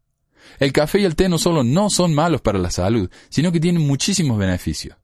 [0.59, 3.61] El café y el té no solo no son malos para la salud, sino que
[3.61, 4.97] tienen muchísimos beneficios.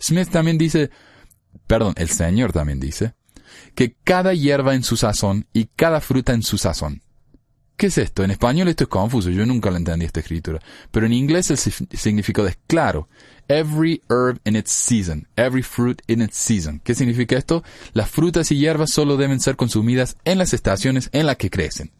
[0.00, 0.90] Smith también dice,
[1.66, 3.14] perdón, el Señor también dice,
[3.74, 7.02] que cada hierba en su sazón y cada fruta en su sazón.
[7.76, 8.22] ¿Qué es esto?
[8.22, 10.60] En español esto es confuso, yo nunca lo entendí esta escritura,
[10.92, 13.08] pero en inglés el si- significado es claro.
[13.48, 16.80] Every herb in its season, every fruit in its season.
[16.84, 17.64] ¿Qué significa esto?
[17.92, 21.90] Las frutas y hierbas solo deben ser consumidas en las estaciones en las que crecen.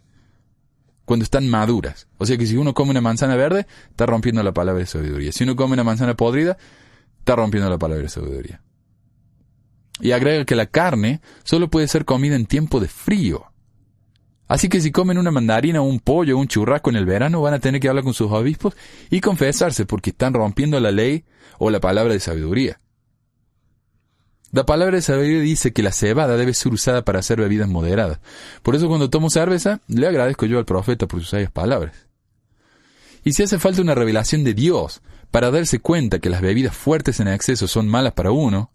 [1.04, 2.08] Cuando están maduras.
[2.18, 5.32] O sea que si uno come una manzana verde, está rompiendo la palabra de sabiduría.
[5.32, 6.56] Si uno come una manzana podrida,
[7.18, 8.62] está rompiendo la palabra de sabiduría.
[10.00, 13.46] Y agrega que la carne solo puede ser comida en tiempo de frío.
[14.46, 17.60] Así que si comen una mandarina, un pollo, un churrasco en el verano, van a
[17.60, 18.74] tener que hablar con sus obispos
[19.10, 21.24] y confesarse porque están rompiendo la ley
[21.58, 22.80] o la palabra de sabiduría.
[24.54, 28.20] La palabra de sabiduría dice que la cebada debe ser usada para hacer bebidas moderadas.
[28.62, 32.06] Por eso cuando tomo cerveza, le agradezco yo al profeta por sus sabias palabras.
[33.24, 35.02] Y si hace falta una revelación de Dios
[35.32, 38.70] para darse cuenta que las bebidas fuertes en exceso son malas para uno,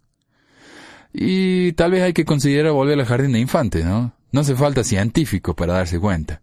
[1.13, 4.11] y tal vez hay que considerar volver al jardín de infantes, ¿no?
[4.33, 6.41] No hace falta científico para darse cuenta.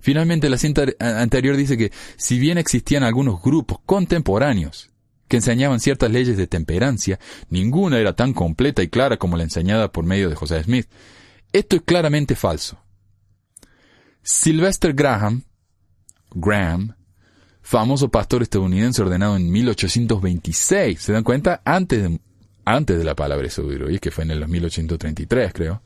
[0.00, 4.90] Finalmente, la cinta anterior dice que si bien existían algunos grupos contemporáneos
[5.28, 7.18] que enseñaban ciertas leyes de temperancia,
[7.50, 10.88] ninguna era tan completa y clara como la enseñada por medio de José Smith.
[11.52, 12.78] Esto es claramente falso.
[14.22, 15.44] Sylvester Graham,
[16.30, 16.96] Graham,
[17.62, 21.62] famoso pastor estadounidense ordenado en 1826, ¿se dan cuenta?
[21.64, 22.20] Antes de,
[22.64, 25.82] antes de la palabra de que fue en el 1833, creo.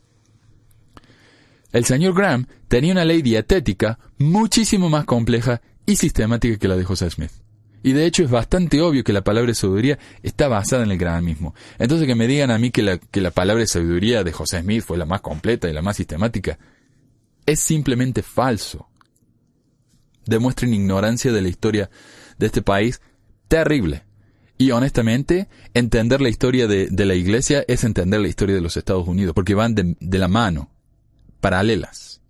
[1.71, 6.83] El señor Graham tenía una ley dietética muchísimo más compleja y sistemática que la de
[6.83, 7.31] José Smith.
[7.83, 10.97] Y de hecho es bastante obvio que la palabra de sabiduría está basada en el
[10.97, 11.53] grahamismo.
[11.77, 14.61] Entonces que me digan a mí que la, que la palabra de sabiduría de José
[14.61, 16.57] Smith fue la más completa y la más sistemática,
[17.45, 18.87] es simplemente falso.
[20.25, 21.89] Demuestran ignorancia de la historia
[22.37, 23.01] de este país
[23.49, 24.05] terrible.
[24.57, 28.77] Y honestamente, entender la historia de, de la iglesia es entender la historia de los
[28.77, 30.71] Estados Unidos, porque van de, de la mano,
[31.41, 32.21] paralelas.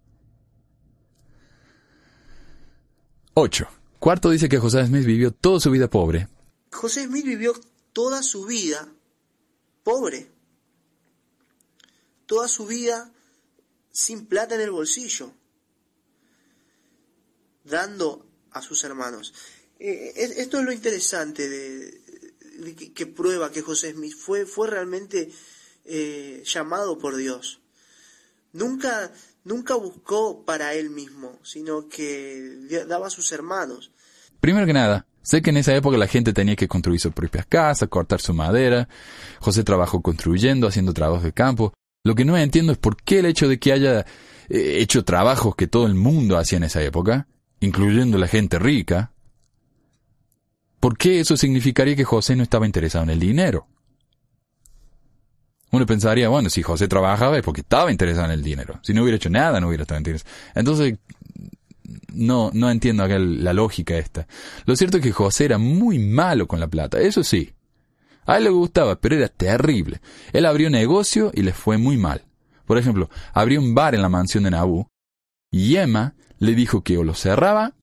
[3.36, 3.68] 8.
[4.04, 6.28] Cuarto dice que José Smith vivió toda su vida pobre.
[6.74, 7.54] José Smith vivió
[7.94, 8.94] toda su vida
[9.82, 10.30] pobre.
[12.26, 13.14] Toda su vida
[13.94, 15.32] sin plata en el bolsillo.
[17.64, 19.34] Dando a sus hermanos.
[19.80, 25.32] Eh, es- esto es lo interesante de, que, prueba que José Smith fue, fue realmente
[25.86, 27.62] eh, llamado por Dios.
[28.52, 29.14] Nunca,
[29.46, 33.92] nunca buscó para él mismo, sino que daba a sus hermanos.
[34.44, 37.46] Primero que nada, sé que en esa época la gente tenía que construir sus propias
[37.46, 38.90] casas, cortar su madera.
[39.40, 41.72] José trabajó construyendo, haciendo trabajos de campo.
[42.04, 44.06] Lo que no entiendo es por qué el hecho de que haya eh,
[44.50, 47.26] hecho trabajos que todo el mundo hacía en esa época,
[47.62, 49.14] incluyendo la gente rica,
[50.82, 53.66] ¿por qué eso significaría que José no estaba interesado en el dinero?
[55.72, 58.78] Uno pensaría, bueno, si José trabajaba es porque estaba interesado en el dinero.
[58.84, 60.30] Si no hubiera hecho nada, no hubiera estado interesado.
[60.54, 61.00] Entonces,
[62.14, 64.28] no, no entiendo acá la lógica esta.
[64.66, 67.54] Lo cierto es que José era muy malo con la plata, eso sí.
[68.26, 70.02] A él le gustaba, pero era terrible.
[70.32, 72.26] Él abrió negocio y le fue muy mal.
[72.66, 74.88] Por ejemplo, abrió un bar en la mansión de Nabú
[75.52, 77.76] y Emma le dijo que o lo cerraba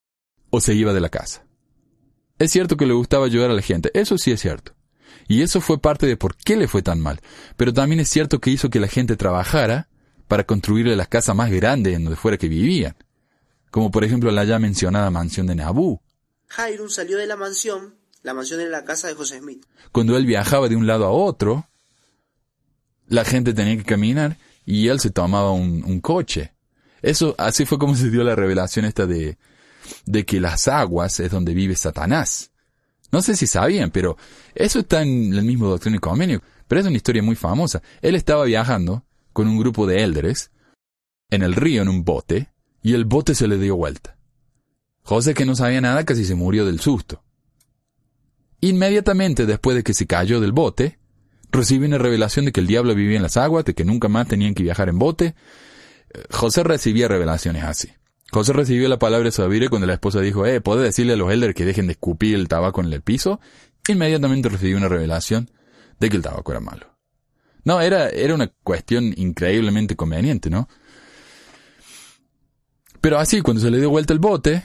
[0.51, 1.45] o se iba de la casa.
[2.39, 4.73] Es cierto que le gustaba ayudar a la gente, eso sí es cierto.
[5.29, 7.21] Y eso fue parte de por qué le fue tan mal.
[7.57, 9.89] Pero también es cierto que hizo que la gente trabajara
[10.27, 12.97] para construirle las casas más grandes en donde fuera que vivían.
[13.71, 16.01] Como por ejemplo la ya mencionada mansión de Nabú.
[16.49, 19.64] Jairun salió de la mansión, la mansión era la casa de José Smith.
[19.93, 21.68] Cuando él viajaba de un lado a otro,
[23.07, 26.53] la gente tenía que caminar y él se tomaba un, un coche.
[27.03, 29.39] Eso, así fue como se dio la revelación esta de,
[30.07, 32.51] de que las aguas es donde vive Satanás.
[33.12, 34.16] No sé si sabían, pero
[34.55, 36.43] eso está en el mismo Doctrina y Convenio.
[36.68, 37.83] Pero es una historia muy famosa.
[38.01, 40.53] Él estaba viajando con un grupo de élderes
[41.29, 42.49] en el río en un bote
[42.83, 44.16] y el bote se le dio vuelta.
[45.03, 47.22] José, que no sabía nada, casi se murió del susto.
[48.61, 50.99] Inmediatamente después de que se cayó del bote,
[51.51, 54.28] recibe una revelación de que el diablo vivía en las aguas, de que nunca más
[54.28, 55.35] tenían que viajar en bote.
[56.11, 57.89] Eh, José recibía revelaciones así.
[58.31, 61.33] José recibió la palabra de sabiduría cuando la esposa dijo, eh, ¿puede decirle a los
[61.33, 63.41] elders que dejen de escupir el tabaco en el piso?
[63.89, 65.51] Inmediatamente recibió una revelación
[65.99, 66.87] de que el tabaco era malo.
[67.64, 70.68] No, era, era una cuestión increíblemente conveniente, ¿no?
[73.01, 74.65] Pero así, cuando se le dio vuelta el bote,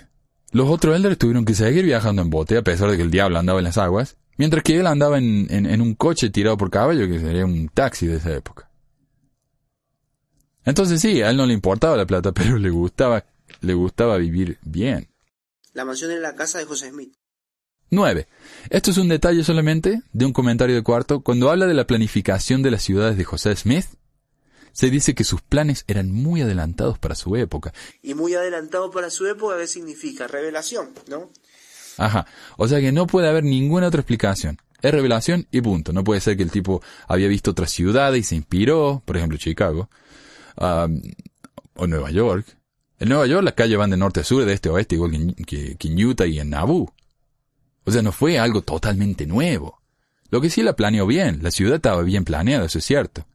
[0.52, 3.40] los otros elders tuvieron que seguir viajando en bote, a pesar de que el diablo
[3.40, 6.70] andaba en las aguas, Mientras que él andaba en, en- en un coche tirado por
[6.70, 8.70] caballo, que sería un taxi de esa época.
[10.66, 13.24] Entonces sí, a él no le importaba la plata, pero le gustaba,
[13.62, 15.08] le gustaba vivir bien.
[15.74, 17.14] La mansión era la casa de José Smith.
[17.92, 18.28] 9.
[18.72, 21.22] Esto es un detalle solamente de un comentario de cuarto.
[21.22, 23.86] Cuando habla de la planificación de las ciudades de José Smith,
[24.76, 27.74] se dice que sus planes eran muy adelantados para su época.
[28.04, 30.28] Y muy adelantado para su época, ¿qué significa?
[30.28, 31.30] Revelación, ¿no?
[31.98, 32.28] Ajá.
[32.58, 34.58] O sea que no puede haber ninguna otra explicación.
[34.82, 35.94] Es revelación y punto.
[35.94, 39.38] No puede ser que el tipo había visto otras ciudades y se inspiró, por ejemplo
[39.38, 39.90] Chicago,
[40.58, 40.88] ah,
[41.76, 42.46] o Nueva York.
[43.00, 45.12] En Nueva York las calles van de norte a sur, de este a oeste, igual
[45.12, 46.94] que en, que- que en Utah y en Nauvoo.
[47.86, 49.82] O sea, no fue algo totalmente nuevo.
[50.32, 53.26] Lo que sí la planeó bien, la ciudad estaba bien planeada, eso es cierto.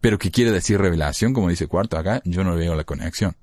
[0.00, 2.22] Pero ¿qué quiere decir revelación, como dice Cuarto acá?
[2.24, 3.36] Yo no veo la conexión.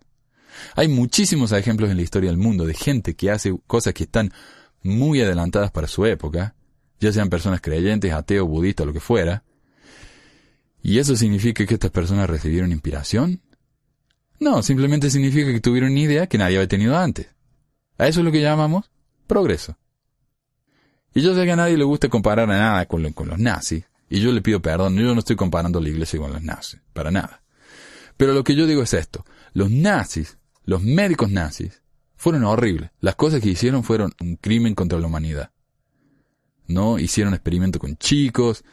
[0.75, 4.31] Hay muchísimos ejemplos en la historia del mundo de gente que hace cosas que están
[4.81, 6.55] muy adelantadas para su época,
[6.99, 9.43] ya sean personas creyentes, ateos, budistas, lo que fuera.
[10.81, 13.41] ¿Y eso significa que estas personas recibieron inspiración?
[14.39, 17.27] No, simplemente significa que tuvieron una idea que nadie había tenido antes.
[17.97, 18.89] A eso es lo que llamamos
[19.27, 19.77] progreso.
[21.13, 23.85] Y yo sé que a nadie le gusta comparar a nada con, con los nazis,
[24.09, 27.11] y yo le pido perdón, yo no estoy comparando la iglesia con los nazis, para
[27.11, 27.43] nada.
[28.17, 31.81] Pero lo que yo digo es esto, los nazis, los médicos nazis,
[32.15, 32.91] fueron horribles.
[33.01, 35.51] Las cosas que hicieron fueron un crimen contra la humanidad.
[36.67, 36.97] ¿No?
[36.97, 38.63] Hicieron experimentos con chicos,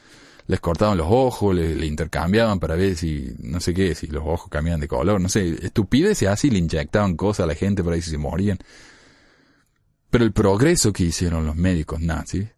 [0.46, 4.22] les cortaban los ojos, le, le intercambiaban para ver si, no sé qué, si los
[4.24, 7.96] ojos cambiaban de color, no sé, estupideces así, le inyectaban cosas a la gente para
[7.96, 8.58] ver si se morían.
[10.10, 12.48] Pero el progreso que hicieron los médicos nazis,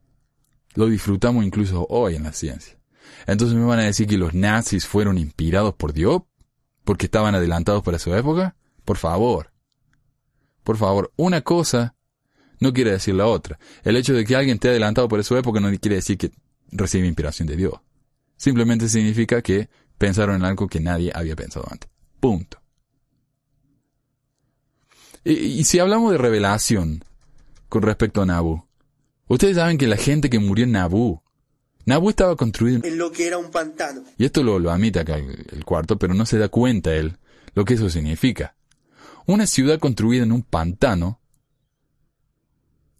[0.74, 2.78] lo disfrutamos incluso hoy en la ciencia.
[3.26, 6.22] Entonces me van a decir que los nazis fueron inspirados por Dios,
[6.84, 8.56] porque estaban adelantados para su época.
[8.84, 9.52] Por favor.
[10.62, 11.94] Por favor, una cosa
[12.60, 13.58] no quiere decir la otra.
[13.82, 16.32] El hecho de que alguien esté adelantado para su época no quiere decir que
[16.70, 17.74] recibe inspiración de Dios.
[18.36, 19.68] Simplemente significa que
[19.98, 21.88] pensaron en algo que nadie había pensado antes.
[22.20, 22.60] Punto.
[25.24, 27.04] Y, y si hablamos de revelación
[27.68, 28.66] con respecto a Nabu,
[29.28, 31.22] ustedes saben que la gente que murió en Nabu,
[31.86, 34.02] Nabu estaba construido en En lo que era un pantano.
[34.16, 37.18] y esto lo, lo admite acá el, el cuarto, pero no se da cuenta él
[37.54, 38.56] lo que eso significa.
[39.26, 41.20] Una ciudad construida en un pantano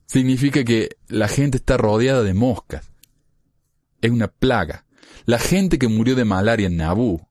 [0.06, 2.90] significa que la gente está rodeada de moscas.
[4.00, 4.84] Es una plaga.
[5.26, 7.26] La gente que murió de malaria en Nabú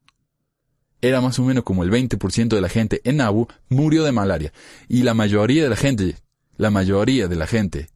[1.02, 4.54] era más o menos como el 20% de la gente en Nabú murió de malaria.
[4.88, 6.16] Y la mayoría de la gente,
[6.58, 7.90] la mayoría de la gente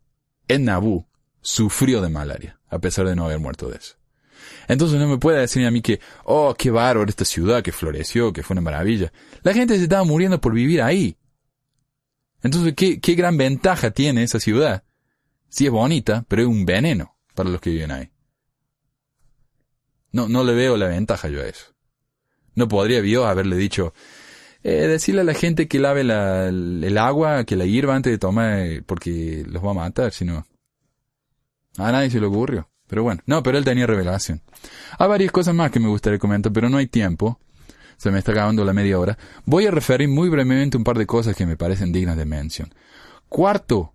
[0.48, 1.08] en Nabú
[1.42, 3.96] sufrió de malaria, a pesar de no haber muerto de eso.
[4.68, 8.34] Entonces no me puede decir a mí que, oh, qué bárbaro esta ciudad que floreció,
[8.34, 9.12] que fue una maravilla.
[9.44, 11.18] La gente se estaba muriendo por vivir ahí.
[12.44, 14.84] Entonces, ¿qué, qué gran ventaja tiene esa ciudad?
[15.50, 18.12] Sí es bonita, pero es un veneno para los que viven ahí.
[20.12, 21.74] No, no le veo la ventaja yo a eso.
[22.56, 23.94] No podría Dios haberle dicho,
[24.64, 28.18] eh, decirle a la gente que lave la- el agua, que la hierva antes de
[28.18, 30.46] tomar, eh, porque los va a matar, si no.
[31.78, 32.70] A nadie se le ocurrió.
[32.88, 34.42] Pero bueno, no, pero él tenía revelación.
[34.98, 37.40] Hay varias cosas más que me gustaría comentar, pero no hay tiempo.
[37.98, 39.18] Se me está acabando la media hora.
[39.46, 42.74] Voy a referir muy brevemente un par de cosas que me parecen dignas de mención.
[43.28, 43.94] Cuarto,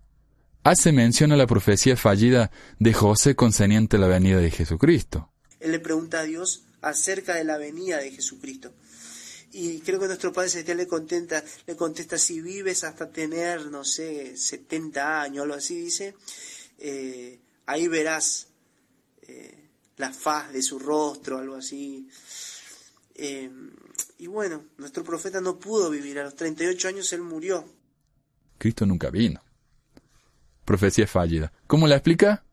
[0.63, 5.31] hace mención a la profecía fallida de José concerniente a la venida de Jesucristo.
[5.59, 8.73] Él le pregunta a Dios acerca de la venida de Jesucristo.
[9.55, 13.83] Y creo que nuestro Padre Celestial le contenta, le contesta, si vives hasta tener, no
[13.83, 16.15] sé, 70 años, algo así dice,
[16.79, 18.47] eh, ahí verás
[19.21, 22.09] eh, la faz de su rostro, algo así.
[23.13, 23.51] Eh,
[24.17, 27.63] y bueno, nuestro profeta no pudo vivir, a los 38 años él murió.
[28.57, 29.39] Cristo nunca vino.
[30.65, 31.53] Profecía fallida.
[31.67, 32.43] ¿Cómo la explica?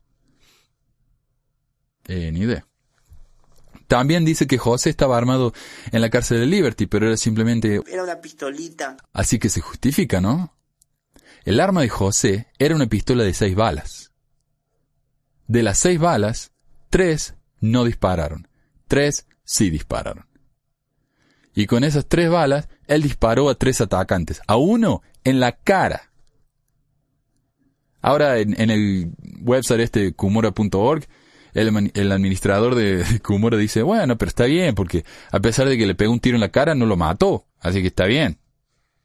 [2.07, 2.67] Ni idea.
[3.91, 5.51] También dice que José estaba armado
[5.91, 8.95] en la cárcel de Liberty, pero era simplemente Era una pistolita.
[9.11, 10.55] Así que se justifica, ¿no?
[11.43, 14.13] El arma de José era una pistola de seis balas.
[15.47, 16.53] De las seis balas,
[16.89, 18.47] tres no dispararon,
[18.87, 20.25] tres sí dispararon.
[21.53, 26.13] Y con esas tres balas, él disparó a tres atacantes, a uno en la cara.
[28.01, 29.11] Ahora en, en el
[29.41, 31.05] website este kumora.org,
[31.53, 35.77] el, el administrador de, de Kumora dice, bueno, pero está bien, porque a pesar de
[35.77, 38.37] que le pegó un tiro en la cara, no lo mató, así que está bien.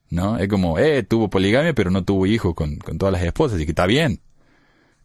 [0.09, 0.39] ¿No?
[0.39, 3.65] Es como, eh, tuvo poligamia, pero no tuvo hijos con, con todas las esposas, así
[3.65, 4.21] que está bien.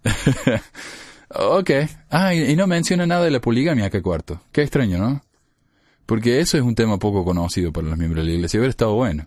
[1.30, 1.72] ok.
[2.10, 4.42] Ah, y, y no menciona nada de la poligamia acá cuarto.
[4.52, 5.24] Qué extraño, ¿no?
[6.06, 8.60] Porque eso es un tema poco conocido para los miembros de la iglesia.
[8.60, 9.26] Hubiera estado bueno,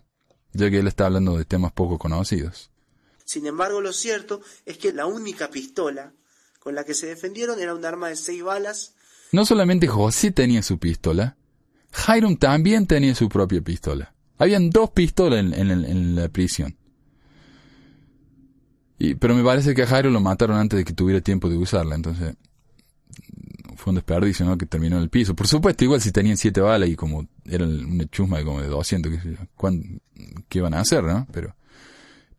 [0.53, 2.71] ya que él está hablando de temas poco conocidos.
[3.25, 6.13] Sin embargo, lo cierto es que la única pistola
[6.65, 8.95] con la que se defendieron era un arma de seis balas.
[9.33, 11.37] No solamente José tenía su pistola,
[12.09, 14.15] Hiram también tenía su propia pistola.
[14.39, 16.77] Habían dos pistolas en, la prisión.
[18.99, 21.95] Pero me parece que a Jairo lo mataron antes de que tuviera tiempo de usarla,
[21.95, 22.35] entonces
[23.77, 24.57] fue un desperdicio.
[24.57, 25.35] Que terminó en el piso.
[25.37, 28.69] Por supuesto, igual si tenían siete balas y como era una chusma de como de
[28.69, 30.01] 200, qué, sé yo, ¿cuán-
[30.49, 31.27] qué iban a hacer, no?
[31.31, 31.55] Pero,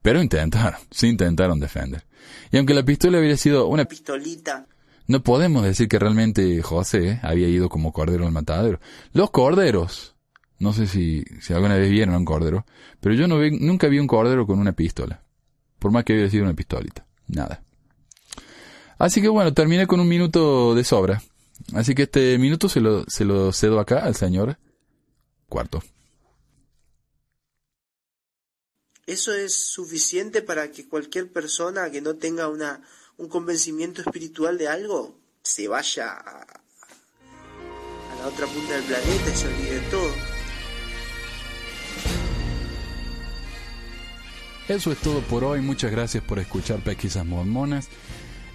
[0.01, 2.03] pero intentaron, sí intentaron defender.
[2.51, 4.67] Y aunque la pistola hubiera sido una Pistolita.
[5.07, 8.79] no podemos decir que realmente José había ido como cordero al matadero.
[9.13, 10.15] Los corderos,
[10.59, 12.65] no sé si, si alguna vez vieron a un cordero,
[12.99, 15.21] pero yo no vi, nunca vi un cordero con una pistola.
[15.79, 17.05] Por más que hubiera sido una pistolita.
[17.27, 17.61] Nada.
[18.97, 21.21] Así que bueno, terminé con un minuto de sobra.
[21.73, 24.57] Así que este minuto se lo, se lo cedo acá al señor
[25.47, 25.81] cuarto.
[29.07, 32.81] Eso es suficiente para que cualquier persona que no tenga una,
[33.17, 36.47] un convencimiento espiritual de algo se vaya a,
[38.19, 40.11] la otra punta del planeta y se olvide de todo.
[44.67, 45.61] Eso es todo por hoy.
[45.61, 47.87] Muchas gracias por escuchar Pesquisas Mormonas.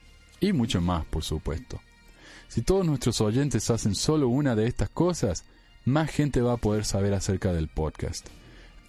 [0.41, 1.81] Y mucho más, por supuesto.
[2.49, 5.45] Si todos nuestros oyentes hacen solo una de estas cosas,
[5.85, 8.27] más gente va a poder saber acerca del podcast.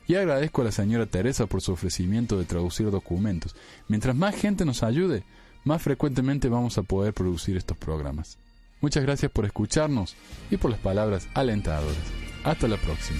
[0.07, 3.55] Y agradezco a la señora Teresa por su ofrecimiento de traducir documentos.
[3.87, 5.23] Mientras más gente nos ayude,
[5.63, 8.37] más frecuentemente vamos a poder producir estos programas.
[8.81, 10.15] Muchas gracias por escucharnos
[10.51, 11.95] y por las palabras alentadoras.
[12.43, 13.19] Hasta la próxima.